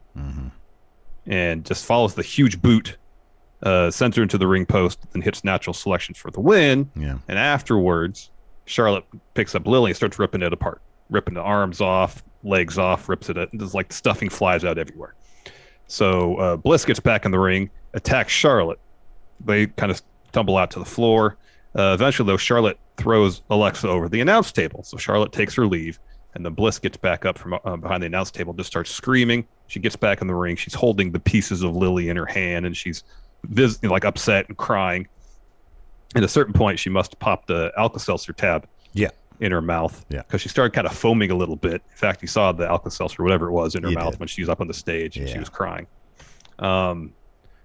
[1.25, 2.97] and just follows the huge boot,
[3.63, 6.89] uh, sends her into the ring post, and hits natural selection for the win.
[6.95, 7.17] Yeah.
[7.27, 8.31] And afterwards,
[8.65, 13.09] Charlotte picks up Lily and starts ripping it apart, ripping the arms off, legs off,
[13.09, 13.37] rips it.
[13.37, 15.15] And just like stuffing flies out everywhere.
[15.87, 18.79] So uh, Bliss gets back in the ring, attacks Charlotte.
[19.45, 21.37] They kind of tumble out to the floor.
[21.77, 24.83] Uh, eventually, though, Charlotte throws Alexa over the announce table.
[24.83, 25.99] So Charlotte takes her leave,
[26.33, 28.89] And then Bliss gets back up from uh, behind the announce table, and just starts
[28.91, 29.47] screaming.
[29.67, 30.55] She gets back in the ring.
[30.55, 33.03] She's holding the pieces of Lily in her hand, and she's
[33.43, 35.07] vis- like upset and crying.
[36.15, 39.09] At a certain point, she must pop the Alka Seltzer tab Yeah.
[39.39, 40.05] In her mouth.
[40.09, 40.21] Yeah.
[40.23, 41.81] Because she started kind of foaming a little bit.
[41.91, 44.19] In fact, you saw the Alka Seltzer, whatever it was, in her You mouth did.
[44.19, 45.87] when she was up on the stage and she was crying.
[46.59, 47.13] Um,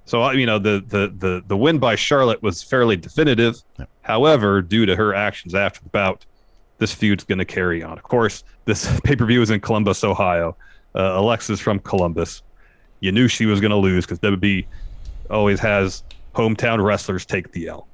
[0.04, 3.62] so I- you know the the the the win by Charlotte was fairly definitive.
[3.78, 3.88] Yep.
[4.02, 6.26] However, due to her actions after the bout,
[6.78, 7.92] this feud's going to carry on.
[7.92, 10.56] Of course, this pay per view is in Columbus, Ohio.
[10.94, 12.42] Uh, Alexa's from Columbus.
[13.00, 14.66] You knew she was going to lose because WB
[15.30, 16.02] always has
[16.34, 17.88] hometown wrestlers take the L.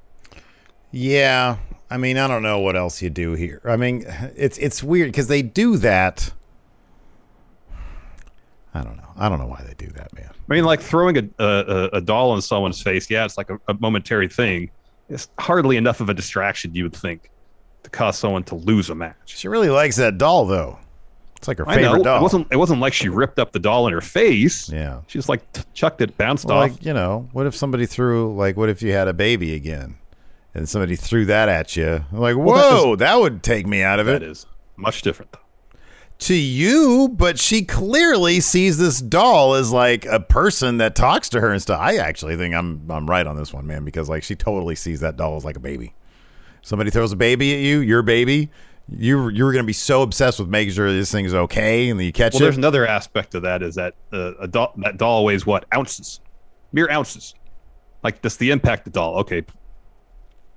[0.90, 1.56] Yeah,
[1.90, 3.60] I mean, I don't know what else you do here.
[3.64, 4.04] I mean,
[4.36, 6.32] it's it's weird because they do that.
[8.74, 9.08] I don't know.
[9.16, 10.28] I don't know why they do that, man.
[10.30, 13.08] I mean, like throwing a a, a doll in someone's face.
[13.10, 14.70] Yeah, it's like a, a momentary thing.
[15.08, 17.30] It's hardly enough of a distraction, you would think,
[17.82, 19.16] to cause someone to lose a match.
[19.24, 20.78] She really likes that doll, though.
[21.36, 22.18] It's like her I favorite know doll.
[22.18, 22.46] it wasn't.
[22.50, 24.68] It wasn't like she ripped up the doll in her face.
[24.70, 25.00] Yeah.
[25.06, 26.70] She just like chucked it, bounced Well, off.
[26.72, 29.96] like you know, what if somebody threw like, what if you had a baby again,
[30.58, 32.04] and somebody threw that at you?
[32.12, 34.28] Like, whoa, Well, that that, would take me out of that it.
[34.28, 34.44] is
[34.76, 35.38] much different, though.
[36.22, 41.40] To you, but she clearly sees this doll as like a person that talks to
[41.40, 41.80] her and stuff.
[41.80, 44.98] I actually think I'm I'm right on this one, man, because like she totally sees
[45.00, 45.94] that doll as like a baby.
[46.60, 48.50] Somebody throws a baby at you, your baby.
[48.90, 52.12] You you're gonna be so obsessed with making sure this thing's okay, and then you
[52.12, 52.44] catch Well, it.
[52.46, 56.18] there's another aspect of that is that uh, a doll that doll weighs what ounces,
[56.72, 57.34] mere ounces.
[58.02, 59.18] Like that's the impact of the doll.
[59.18, 59.44] Okay,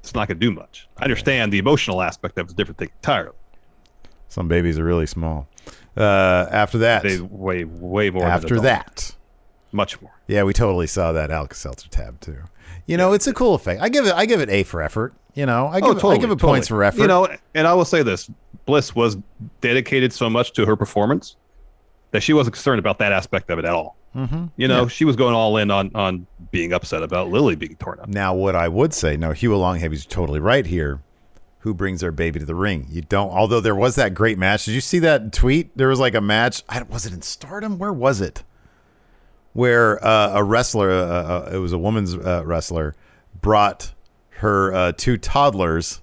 [0.02, 0.88] it's not going to do much.
[0.98, 3.36] I understand the emotional aspect of it's a different thing entirely.
[4.28, 5.48] Some babies are really small.
[5.96, 8.26] Uh, after that, They weigh way more.
[8.26, 9.14] after that,
[9.72, 10.12] much more.
[10.28, 12.38] Yeah, we totally saw that Alka Seltzer tab too.
[12.86, 13.82] You know, it's a cool effect.
[13.82, 15.14] I give it I give it A for effort.
[15.34, 17.00] You know, I give, oh, it- I give it points for effort.
[17.00, 18.30] Oh, You know, and I will say this:
[18.66, 19.18] Bliss was
[19.62, 21.36] dedicated so much to her performance
[22.12, 23.96] that she wasn't concerned about that aspect of it at all.
[24.16, 24.50] Mhm.
[24.58, 24.88] You know, Yeah.
[24.90, 28.10] she was going all in on on being upset about Lily being torn up.
[28.10, 31.02] Now, what I would say, no, Hugh Longheavy's totally right here.
[31.60, 32.88] Who brings their baby to the ring?
[32.90, 33.30] You don't.
[33.30, 34.66] Although there was that great match.
[34.66, 35.78] Did you see that tweet?
[35.78, 36.64] There was like a match.
[36.68, 37.78] I, was it in Stardom?
[37.78, 38.44] Where was it?
[39.54, 42.96] Where uh, a wrestler, uh, uh, it was a woman's uh, wrestler,
[43.42, 43.94] brought
[44.40, 46.02] her uh, two toddlers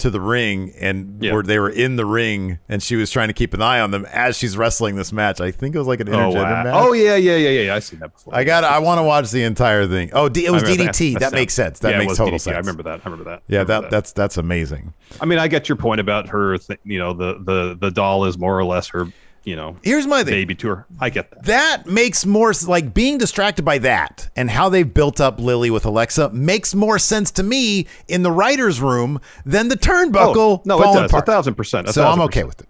[0.00, 1.32] to the ring, and Yeah.
[1.32, 3.90] were, they were in the ring, and she was trying to keep an eye on
[3.90, 5.40] them as she's wrestling this match.
[5.40, 6.64] I think it was like an Oh, intergender wow.
[6.64, 6.74] match.
[6.76, 7.74] oh yeah, yeah, yeah, yeah.
[7.74, 8.34] I've seen that before.
[8.34, 8.64] I got.
[8.64, 10.10] I want to watch the entire thing.
[10.12, 11.14] Oh, D, it was DDT.
[11.14, 11.78] That, That makes sense.
[11.80, 12.40] That Yeah, makes total DDT.
[12.40, 12.54] sense.
[12.54, 13.00] I remember that.
[13.00, 13.42] I remember that.
[13.48, 14.92] Yeah, remember that, that's that's amazing.
[15.20, 16.58] I mean, I get your point about her.
[16.58, 19.06] Th- you know, the the the doll is more or less her.
[19.42, 20.32] You know, Here's my thing.
[20.34, 20.86] baby tour.
[21.00, 21.44] I get that.
[21.44, 25.86] That makes more like being distracted by that and how they've built up Lily with
[25.86, 30.36] Alexa makes more sense to me in the writers' room than the turnbuckle.
[30.36, 31.10] Oh, no, it does.
[31.10, 31.22] apart.
[31.26, 31.88] A thousand percent.
[31.88, 32.66] A So I'm okay percent.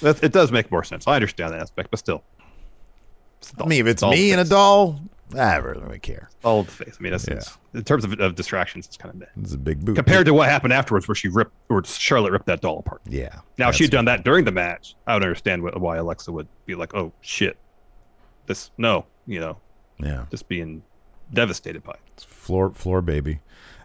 [0.00, 0.24] with it.
[0.24, 1.06] It does make more sense.
[1.06, 2.22] I understand that aspect, but still.
[3.60, 4.98] I mean, if it's me and a doll,
[5.36, 6.28] I really don't care.
[6.44, 6.96] all the face.
[6.98, 7.40] I mean, that's, Yeah.
[7.72, 9.26] in terms of, of distractions, it's kind of meh.
[9.40, 12.46] It's a big boot compared to what happened afterwards, where she ripped, or Charlotte ripped
[12.46, 13.00] that doll apart.
[13.08, 13.40] Yeah.
[13.58, 16.46] Now, if she'd done that during the match, I would understand wh- why Alexa would
[16.66, 17.56] be like, "Oh shit,
[18.46, 19.56] this no," you know,
[19.98, 20.26] Yeah.
[20.30, 20.82] just being
[21.32, 22.20] devastated by it.
[22.28, 23.40] floor floor baby.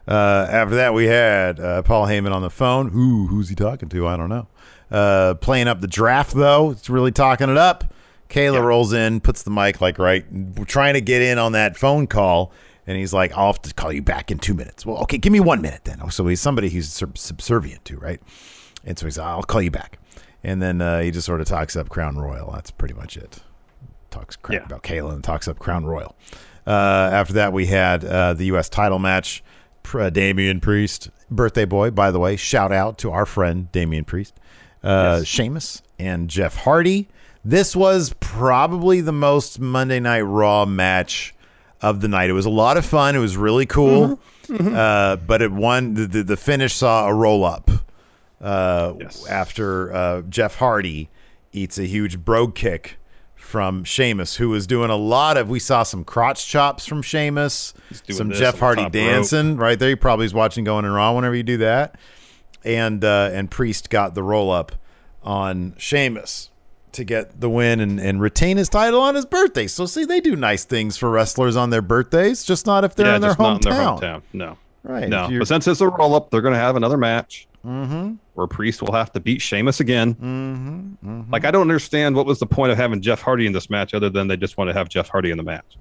[0.07, 2.89] Uh, after that, we had uh, Paul Heyman on the phone.
[2.89, 4.07] Who who's he talking to?
[4.07, 4.47] I don't know.
[4.91, 7.93] Uh, playing up the draft though, it's really talking it up.
[8.29, 11.75] Kayla rolls in, puts the mic like right, we're trying to get in on that
[11.77, 12.51] phone call,
[12.85, 15.33] and he's like, "I'll have to call you back in two minutes." Well, okay, give
[15.33, 16.09] me one minute then.
[16.11, 18.21] So he's somebody he's subservient to, right?
[18.85, 19.97] And so he's, "I'll call you back,"
[20.43, 22.51] and then uh, he just sort of talks up Crown Royal.
[22.51, 23.39] That's pretty much it
[24.11, 24.65] talks crap Yeah.
[24.65, 26.15] about Kayla and talks up Crown Royal.
[26.67, 28.69] Uh, after that, we had uh, the U.S.
[28.69, 29.43] title match.
[29.91, 32.35] Uh, Damian Priest, birthday boy, by the way.
[32.35, 34.35] Shout out to our friend Damian Priest,
[34.83, 35.27] uh, Yes.
[35.27, 37.07] Sheamus, and Jeff Hardy.
[37.45, 41.33] This was probably the most Monday Night Raw match
[41.81, 42.29] of the night.
[42.29, 43.15] It was a lot of fun.
[43.15, 44.19] It was really cool.
[44.49, 45.93] Uh, but it won.
[45.93, 47.69] The, the, the finish saw a roll up
[48.41, 49.25] uh, Yes.
[49.27, 51.09] after uh, Jeff Hardy
[51.53, 52.97] eats a huge brogue kick
[53.35, 55.49] from Sheamus, who was doing a lot of.
[55.49, 57.73] We saw some crotch chops from Sheamus,
[58.09, 58.93] some Jeff Hardy top rope.
[58.93, 59.89] dancing right there.
[59.89, 61.95] He probably was watching going in Raw whenever you do that,
[62.65, 64.73] and uh, and Priest got the roll up
[65.23, 66.49] on Sheamus
[66.93, 69.67] to get the win and, and retain his title on his birthday.
[69.67, 73.07] So see, they do nice things for wrestlers on their birthdays, just not if they're
[73.07, 73.99] yeah, in their not in hometown.
[73.99, 74.21] their hometown.
[74.33, 75.09] No, Right.
[75.09, 75.29] no.
[75.39, 78.93] But since it's a roll up, they're going to have another match where Priest will
[78.93, 80.15] have to beat Sheamus again.
[80.15, 83.69] Mm-hmm, Like, I don't understand what was the point of having Jeff Hardy in this
[83.69, 85.77] match other than they just want to have Jeff Hardy in the match.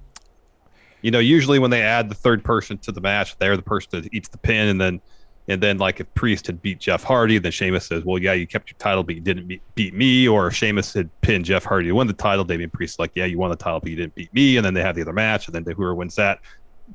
[1.01, 3.89] You know, usually when they add the third person to the match, they're the person
[4.01, 5.01] that eats the pin, and then
[5.49, 8.45] And then, like, if Priest had beat Jeff Hardy, then Sheamus says, "Well, yeah, you
[8.47, 11.87] kept your title, but you didn't beat, beat me." Or Sheamus had pinned Jeff Hardy
[11.87, 12.43] to win the title.
[12.45, 14.73] Damian Priest like, "Yeah, you won the title, but you didn't beat me." And then
[14.75, 16.39] they have the other match, and then the, whoever wins that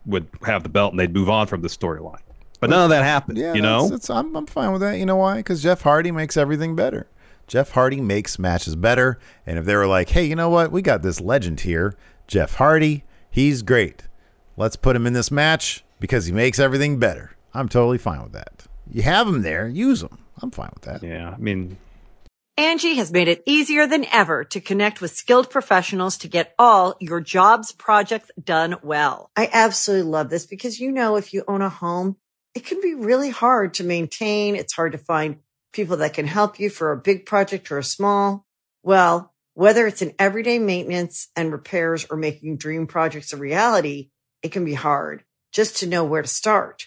[0.06, 2.20] would have the belt, and they'd move on from the storyline.
[2.60, 3.36] But none of that happened.
[3.38, 4.98] Yeah, you know, that's- I'm, I'm fine with that.
[4.98, 5.36] You know why?
[5.38, 7.08] Because Jeff Hardy makes everything better.
[7.46, 9.18] Jeff Hardy makes matches better.
[9.46, 10.72] And if they were like, hey, you know what?
[10.72, 11.94] We got this legend here,
[12.26, 13.04] Jeff Hardy.
[13.30, 14.04] He's great.
[14.56, 17.32] Let's put him in this match because he makes everything better.
[17.54, 18.66] I'm totally fine with that.
[18.90, 20.18] You have them there, use them.
[20.42, 21.02] I'm fine with that.
[21.02, 21.78] Yeah, I mean,
[22.58, 26.96] Angi has made it easier than ever to connect with skilled professionals to get all
[27.00, 29.30] your jobs projects done well.
[29.36, 32.16] I absolutely love this because, you know, if you own a home,
[32.54, 34.54] it can be really hard to maintain.
[34.54, 35.38] It's hard to find
[35.72, 38.46] people that can help you for a big project or a small.
[38.84, 44.10] Well, whether it's in everyday maintenance and repairs or making dream projects a reality,
[44.42, 46.86] it can be hard just to know where to start.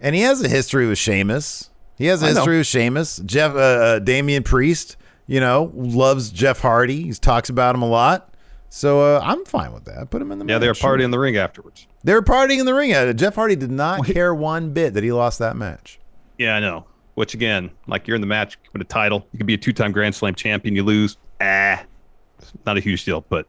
[0.00, 1.70] And he has a history with Sheamus.
[1.96, 2.34] He has a I know.
[2.36, 3.20] history with Sheamus.
[3.26, 7.04] Jeff, uh, uh, Damian Priest, you know, loves Jeff Hardy.
[7.04, 8.32] He talks about him a lot.
[8.70, 10.10] So uh, I'm fine with that.
[10.10, 10.80] Put him in the yeah, they were match.
[10.82, 11.86] partying in the ring afterwards.
[12.04, 12.92] They were partying in the ring.
[12.94, 15.98] Uh, Jeff Hardy did not care one bit that he lost that match.
[16.36, 16.84] Yeah, I know.
[17.14, 19.90] Which again, like you're in the match with a title, you could be a two-time
[19.90, 20.76] Grand Slam champion.
[20.76, 21.82] You lose, ah,
[22.38, 23.24] it's not a huge deal.
[23.28, 23.48] But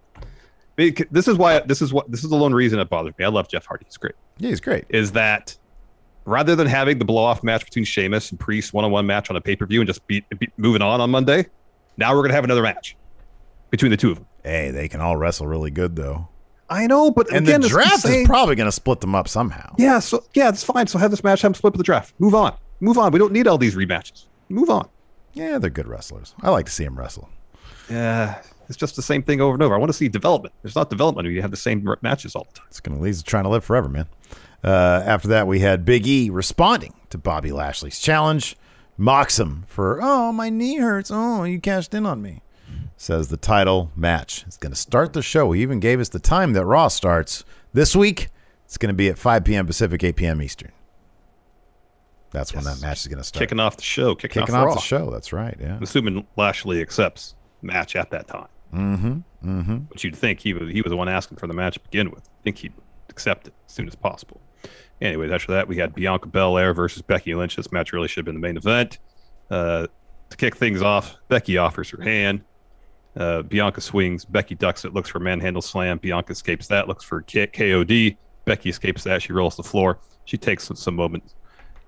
[0.78, 3.26] it- this is why this is what this is the lone reason it bothers me.
[3.26, 3.86] I love Jeff Hardy.
[3.86, 4.16] He's great.
[4.40, 4.86] Yeah, he's great.
[4.90, 5.56] Is that
[6.30, 9.82] rather than having the blow-off match between Sheamus and Priest one-on-one match on a pay-per-view
[9.82, 11.46] and just be, be moving on on Monday,
[11.98, 12.96] now we're gonna have another match
[13.72, 14.26] between the two of them.
[14.44, 16.30] Hey, they can all wrestle really good though.
[16.70, 19.74] I know, but And again, the draft is probably going to split them up somehow.
[19.80, 20.86] Yeah, so yeah, it's fine.
[20.86, 22.14] So have this match, have them split with the draft.
[22.20, 22.56] Move on.
[22.80, 23.12] Move on.
[23.12, 24.26] We don't need all these rematches.
[24.50, 24.88] Move on.
[25.34, 26.36] Yeah, they're good wrestlers.
[26.42, 27.28] I like to see them wrestle.
[27.90, 29.74] Yeah, it's just the same thing over and over.
[29.74, 30.54] I want to see development.
[30.62, 32.68] There's not development when you have the same matches all the time.
[32.70, 34.08] It's going to lead to trying to live forever, man.
[34.64, 38.56] Uh, after that, we had Big E responding to Bobby Lashley's challenge,
[38.98, 41.10] mocks him for, oh, my knee hurts.
[41.12, 42.42] Oh, you cashed in on me.
[42.98, 45.54] Says the title match is going to start the show.
[45.54, 48.28] He even gave us the time that Raw starts this week.
[48.66, 49.66] It's going to be at 5 p.m.
[49.66, 50.42] Pacific, 8 p.m.
[50.42, 50.72] Eastern.
[52.32, 53.40] That's when that match is going to start.
[53.40, 54.16] Kicking off the show.
[54.16, 55.10] Kicking, Kicking off, off the show.
[55.10, 55.56] That's right.
[55.60, 55.78] Yeah.
[55.78, 58.48] I'm assuming Lashley accepts match at that time.
[58.74, 59.50] Mm-hmm.
[59.50, 59.78] Mm-hmm.
[59.90, 62.12] But you'd think he was he was the one asking for the match to begin
[62.12, 62.28] with.
[62.28, 62.74] I think he'd
[63.10, 64.42] accept it as soon as possible.
[65.02, 67.56] Anyways, after that we had Bianca Belair versus Becky Lynch.
[67.56, 69.00] This match really should have been the main event.
[69.50, 69.88] Uh,
[70.30, 72.42] to kick things off, Becky offers her hand.
[73.16, 74.26] Uh, Bianca swings.
[74.26, 75.98] Becky ducks it, looks for a manhandle slam.
[75.98, 78.18] Bianca escapes that, looks for a KOD.
[78.46, 79.22] Becky escapes that.
[79.22, 80.00] She rolls the floor.
[80.26, 81.36] She takes some, some moments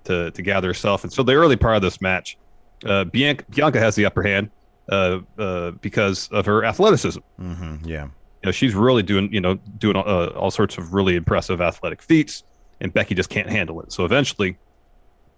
[0.04, 1.04] to, to gather herself.
[1.04, 2.36] And so the early part of this match,
[2.84, 4.50] uh, Bianca, Bianca has the upper hand
[4.90, 7.20] uh, uh, because of her athleticism.
[7.40, 7.86] Mm-hmm.
[7.86, 8.04] Yeah.
[8.04, 8.10] You
[8.46, 12.42] know, she's really doing, you know, doing uh, all sorts of really impressive athletic feats,
[12.80, 13.92] and Becky just can't handle it.
[13.92, 14.56] So eventually,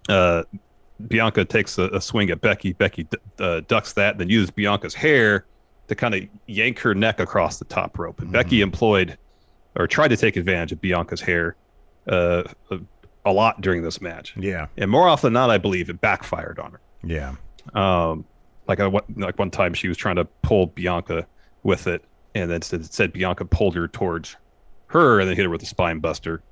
[0.08, 0.44] uh,
[1.08, 2.72] Bianca takes a, a swing at Becky.
[2.72, 5.46] Becky d- uh, ducks that, then uses Bianca's hair
[5.88, 8.20] to kind of yank her neck across the top rope.
[8.20, 9.18] And Becky employed
[9.76, 11.56] or tried to take advantage of Bianca's hair
[12.08, 12.78] uh, a,
[13.24, 14.34] a lot during this match.
[14.38, 14.68] Yeah.
[14.76, 16.80] And more often than not, I believe it backfired on her.
[17.02, 17.34] Yeah.
[17.74, 18.24] Um,
[18.68, 18.86] like I,
[19.16, 21.26] like one time she was trying to pull Bianca
[21.64, 22.04] with it,
[22.34, 24.36] and then said, said Bianca pulled her towards
[24.86, 26.42] her and then hit her with a spine buster.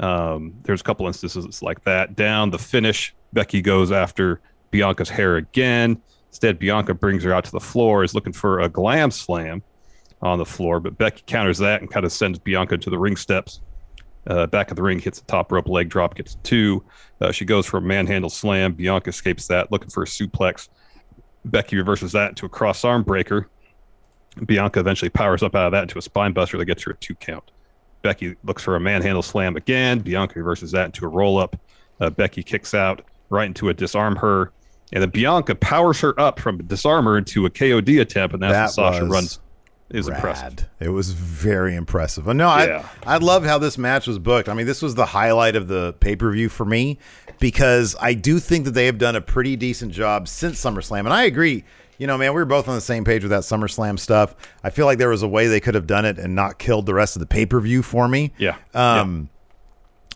[0.00, 2.16] Um, there's a couple instances like that.
[2.16, 4.40] Down the finish, Becky goes after
[4.70, 6.00] Bianca's hair again.
[6.28, 9.62] Instead, Bianca brings her out to the floor, is looking for a glam slam
[10.22, 13.16] on the floor, but Becky counters that and kind of sends Bianca to the ring
[13.16, 13.60] steps
[14.26, 16.84] Uh, back of the ring hits the top rope leg drop, gets two.
[17.20, 18.74] Uh, she goes for a manhandle slam.
[18.74, 20.68] Bianca escapes that, looking for a suplex.
[21.46, 23.48] Becky reverses that into a cross arm breaker.
[24.44, 26.96] Bianca eventually powers up out of that into a spine buster that gets her a
[26.96, 27.50] two count.
[28.02, 29.98] Becky looks for a manhandle slam again.
[30.00, 31.56] Bianca reverses that into a roll up.
[32.00, 34.52] Uh, Becky kicks out right into a disarm her.
[34.92, 38.74] And then Bianca powers her up from a disarmer into a KOD attempt, and that's
[38.74, 39.38] That Sasha was runs.
[39.90, 40.16] Is Rad.
[40.18, 40.68] impressive.
[40.78, 42.26] It was very impressive.
[42.26, 42.88] No, Yeah.
[43.04, 44.48] I I love how this match was booked.
[44.48, 46.98] I mean, this was the highlight of the pay per view for me
[47.40, 51.12] because I do think that they have done a pretty decent job since SummerSlam, and
[51.12, 51.64] I agree.
[52.00, 54.34] You know, man, we were both on the same page with that SummerSlam stuff.
[54.64, 56.86] I feel like there was a way they could have done it and not killed
[56.86, 58.32] the rest of the pay per view for me.
[58.38, 58.56] Yeah.
[58.72, 59.28] Um,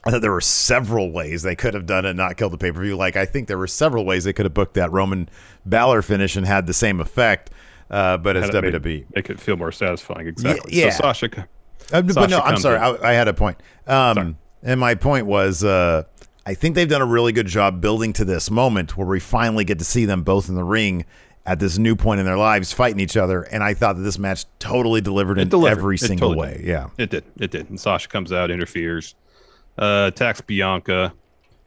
[0.03, 2.59] I thought there were several ways they could have done it and not killed the
[2.59, 2.97] pay per view.
[2.97, 5.29] Like I think there were several ways they could have booked that Roman
[5.67, 7.51] Balor finish and had the same effect.
[7.91, 8.83] Uh, but it's WWE.
[8.83, 10.27] Make, make it feel more satisfying.
[10.27, 10.75] Exactly.
[10.75, 10.89] yeah.
[10.89, 11.47] So Sasha.
[11.93, 12.79] Uh, but Sasha no, I'm sorry.
[12.79, 13.59] I, I had a point.
[13.87, 16.05] Um, and my point was, uh,
[16.47, 19.67] I think they've done a really good job building to this moment where we finally
[19.67, 21.05] get to see them both in the ring
[21.47, 23.43] at this new point in their lives, fighting each other.
[23.43, 25.79] And I thought that this match totally delivered in delivered.
[25.79, 26.57] every It single totally way.
[26.59, 26.67] did.
[26.67, 26.89] Yeah.
[26.99, 27.25] It did.
[27.39, 27.69] It did.
[27.69, 29.15] And Sasha comes out, interferes,
[29.79, 31.13] uh, attacks Bianca,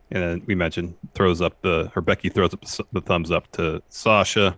[0.09, 3.82] and then we mentioned throws up the or Becky throws up the, thumbs up to
[3.89, 4.57] Sasha.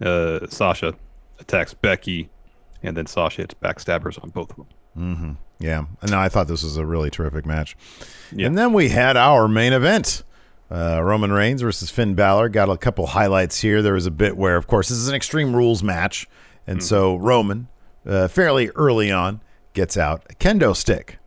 [0.00, 0.94] Uh, Sasha
[1.40, 2.28] attacks Becky,
[2.82, 4.66] and then Sasha hits backstabbers on both of them.
[4.94, 5.86] hmm Yeah.
[6.02, 7.76] And no, I thought this was a really terrific match.
[8.30, 8.46] Yeah.
[8.46, 10.22] And then we had our main event.
[10.74, 12.48] Uh, Roman Reigns versus Finn Balor.
[12.48, 13.80] Got a couple highlights here.
[13.80, 16.26] There was a bit where, of course, this is an Extreme Rules match.
[16.66, 17.68] And so Roman,
[18.04, 19.40] uh, fairly early on,
[19.72, 21.18] gets out a kendo stick.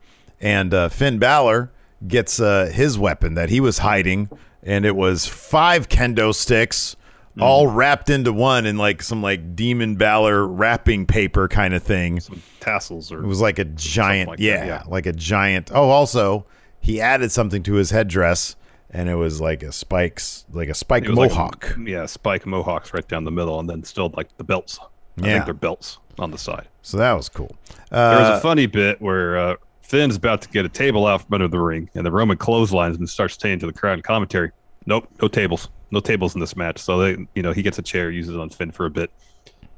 [0.41, 1.71] And uh, Finn Balor
[2.05, 4.29] gets uh, his weapon that he was hiding.
[4.63, 6.97] And it was five kendo sticks
[7.39, 12.19] all wrapped into one in like some like Demon Balor wrapping paper kind of thing.
[12.19, 14.83] Some tassels or It was like a giant, like that, yeah, yeah.
[14.87, 15.71] like a giant.
[15.73, 16.45] Oh, also
[16.79, 18.55] he added something to his headdress,
[18.91, 21.75] and it was like a spikes, like a spike was like- mohawk.
[21.85, 24.79] yeah, spike mohawks right down the middle, and then still like the belts.
[25.21, 25.33] I Yeah.
[25.33, 26.67] think they're belts on the side.
[26.81, 27.55] so that was cool.
[27.91, 31.21] There was Uh, a funny bit where uh, Finn's about to get a table out
[31.23, 34.01] from under the ring, and the Roman clotheslines and starts saying to the crowd in
[34.03, 34.51] commentary,
[34.85, 37.81] "Nope, no tables, no tables in this match." So they, you know, he gets a
[37.81, 39.11] chair, uses it on Finn for a bit.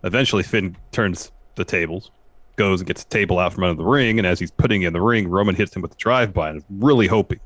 [0.03, 2.12] Eventually, Finn turns the tables,
[2.55, 4.93] goes and gets a table out from under the ring, and as he's putting in
[4.93, 7.39] the ring, Roman hits him with the drive-by, and is really hoping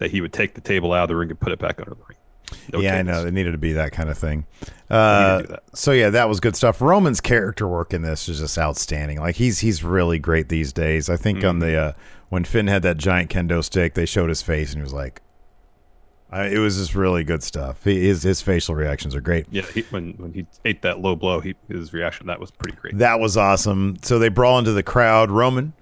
[0.00, 1.92] that he would take the table out of the ring and put it back under
[1.94, 2.18] the ring.
[2.72, 4.44] No yeah, I know it needed to be that kind of thing.
[4.90, 5.42] Uh,
[5.72, 6.80] so yeah, that was good stuff.
[6.80, 9.20] Roman's character work in this is just outstanding.
[9.20, 11.08] Like he's he's really great these days.
[11.08, 11.60] I think on Mm-hmm.
[11.60, 11.92] the uh,
[12.28, 15.22] when Finn had that giant kendo stick, they showed his face and he was like,
[16.32, 17.84] I, it was just really good stuff.
[17.84, 19.46] He, his his facial reactions are great.
[19.50, 22.76] Yeah, he, when when he ate that low blow, he, his reaction that was pretty
[22.76, 22.98] great.
[22.98, 23.96] That was awesome.
[24.02, 25.30] So they brawl into the crowd.
[25.30, 25.72] Roman,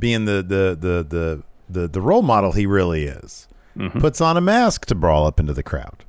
[0.00, 3.48] being the the the the the, the role model he really is,
[3.98, 6.04] puts on a mask to brawl up into the crowd.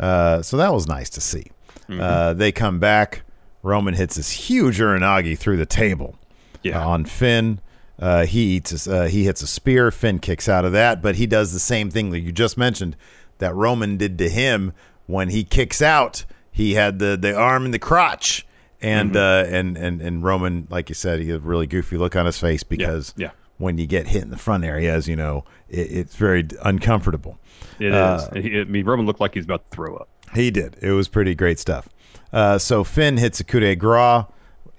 [0.00, 1.46] Uh, so that was nice to see.
[1.90, 3.22] Uh, they come back.
[3.62, 6.16] Roman hits this huge uranage through the table
[6.62, 6.82] Yeah.
[6.82, 7.60] uh, on Finn.
[7.98, 8.86] Uh, he eats.
[8.86, 9.90] A, uh, he hits a spear.
[9.90, 12.96] Finn kicks out of that, but he does the same thing that you just mentioned
[13.38, 14.72] that Roman did to him
[15.06, 16.24] when he kicks out.
[16.52, 18.46] He had the the arm in the crotch,
[18.80, 22.14] and uh, and and and Roman, like you said, he had a really goofy look
[22.14, 23.30] on his face because yeah.
[23.58, 27.38] when you get hit in the front area, as you know, it, it's very uncomfortable.
[27.78, 27.94] It is.
[27.94, 30.08] Uh, He- I mean, Roman looked like he's about to throw up.
[30.34, 30.76] He did.
[30.82, 31.88] It was pretty great stuff.
[32.32, 34.24] Uh, so Finn hits a coup de grace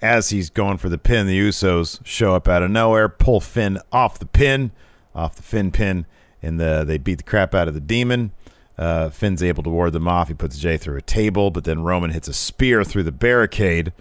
[0.00, 1.26] as he's going for the pin.
[1.26, 4.70] The Usos show up out of nowhere, pull Finn off the pin,
[5.14, 6.06] off the Finn pin,
[6.42, 8.30] and the, they beat the crap out of the demon.
[8.78, 10.28] Uh, Finn's able to ward them off.
[10.28, 13.92] He puts Jay through a table, but then Roman hits a spear through the barricade.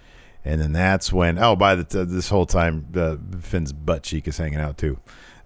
[0.46, 4.26] And then that's when, oh, by the t- this whole time, uh, Finn's butt cheek
[4.28, 5.00] is hanging out too.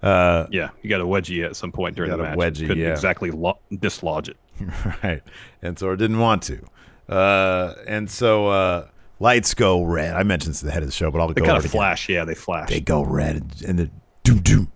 [0.03, 2.37] Uh, Yeah, you got a wedgie at some point during Got the a match.
[2.37, 2.91] wedgie, Couldn't yeah.
[2.91, 4.37] exactly lo- dislodge it.
[5.03, 5.21] right.
[5.61, 6.59] And so it didn't want to.
[7.09, 8.87] Uh, and so uh,
[9.19, 10.13] lights go red.
[10.15, 11.59] I mentioned this at the head of the show, but I'll They go kind over
[11.59, 11.79] of it again.
[11.79, 12.09] flash.
[12.09, 12.69] Yeah, they flash.
[12.69, 13.89] They go red, and, and the
[14.23, 14.71] doom doom.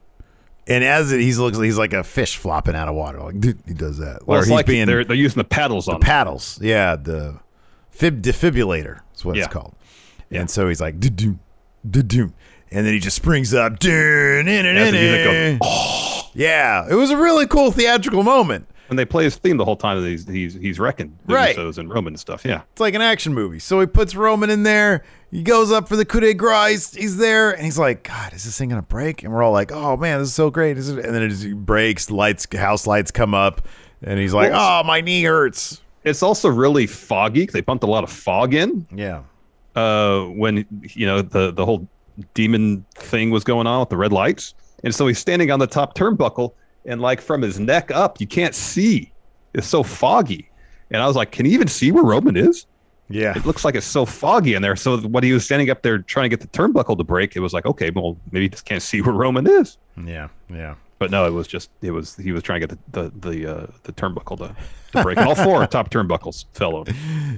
[0.70, 3.20] And as it, he's looks, he's like a fish flopping out of water.
[3.22, 4.28] Like he does that.
[4.28, 6.00] well, or it's he's like being they're, they're using the paddles the on.
[6.02, 6.06] them.
[6.06, 6.60] paddles.
[6.62, 7.40] Yeah, the
[7.90, 9.46] fib defibrillator is what Yeah.
[9.46, 9.76] it's called.
[10.30, 10.42] Yeah.
[10.42, 11.40] And so he's like doom
[11.90, 12.34] doom,
[12.72, 13.80] and then he just springs up.
[13.80, 15.58] Dun, in, in, As the music in.
[15.60, 18.68] goes, Yeah, it was a really cool theatrical moment.
[18.90, 20.02] and they play his theme the whole time.
[20.02, 21.56] That he's he's he's wrecking the Right.
[21.56, 22.46] Usos and Roman and stuff.
[22.46, 23.60] Yeah, It's like an action movie.
[23.60, 25.04] So he puts Roman in there.
[25.30, 26.94] He goes up for the coup de grace.
[26.94, 29.52] He's, he's there, and he's like, "God, is this thing gonna break?" And we're all
[29.52, 30.88] like, "Oh man, this is so great!" Is?
[30.88, 32.10] And then it just breaks.
[32.10, 33.68] Lights, house lights come up,
[34.02, 37.46] and he's like, "Oh, my knee hurts." it's also really foggy.
[37.48, 39.24] They pumped a lot of fog in Yeah,
[39.76, 41.90] uh, when you know the the whole
[42.34, 44.54] demon thing was going on with the red lights.
[44.84, 46.54] And so he's standing on the top turnbuckle,
[46.86, 49.12] and like from his neck up, you can't see.
[49.54, 50.50] It's so foggy.
[50.92, 52.66] And I was like, can he even see where Roman is?
[53.10, 53.38] Yeah.
[53.38, 54.76] It looks like it's so foggy in there.
[54.76, 57.40] So when he was standing up there trying to get the turnbuckle to break, it
[57.40, 59.78] was like, okay, well, maybe he just can't see where Roman is.
[60.06, 60.28] Yeah.
[60.50, 60.76] Yeah.
[61.00, 63.56] But no, it was just it was he was trying to get the the the,
[63.56, 64.56] uh, the turnbuckle to,
[64.94, 65.18] to break.
[65.20, 66.92] All four top turnbuckles fell over.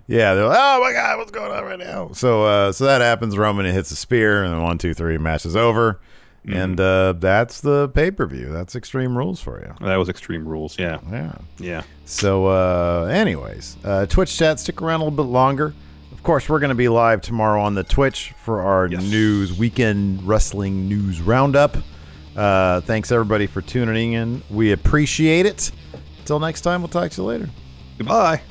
[0.07, 2.11] Yeah, they're like, oh my god, what's going on right now?
[2.13, 3.37] So, uh, so that happens.
[3.37, 5.99] Roman hits a spear, and then one, two, three, match is over,
[6.47, 6.57] Mm-hmm.
[6.57, 8.47] and uh, that's the pay per view.
[8.53, 9.73] That's Extreme Rules for you.
[9.85, 10.79] That was Extreme Rules.
[10.79, 11.35] Yeah, Yeah.
[11.57, 11.83] yeah.
[12.05, 15.73] So, uh, anyways, uh, Twitch chat, stick around a little bit longer.
[16.13, 19.03] Of course, we're going to be live tomorrow on the Twitch for our Yes.
[19.03, 21.75] news weekend wrestling news roundup.
[22.35, 24.41] Uh, thanks everybody for tuning in.
[24.49, 25.71] We appreciate it.
[26.19, 27.49] Until next time, we'll talk to you later.
[27.97, 28.41] Goodbye.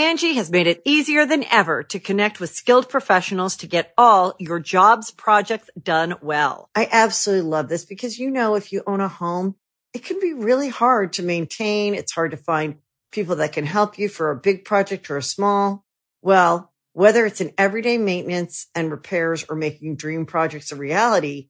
[0.00, 4.34] Angi has made it easier than ever to connect with skilled professionals to get all
[4.38, 6.70] your jobs projects done well.
[6.74, 9.56] I absolutely love this because, you know, if you own a home,
[9.92, 11.94] it can be really hard to maintain.
[11.94, 12.76] It's hard to find
[13.12, 15.84] people that can help you for a big project or a small.
[16.22, 21.49] Well, whether it's in everyday maintenance and repairs or making dream projects a reality,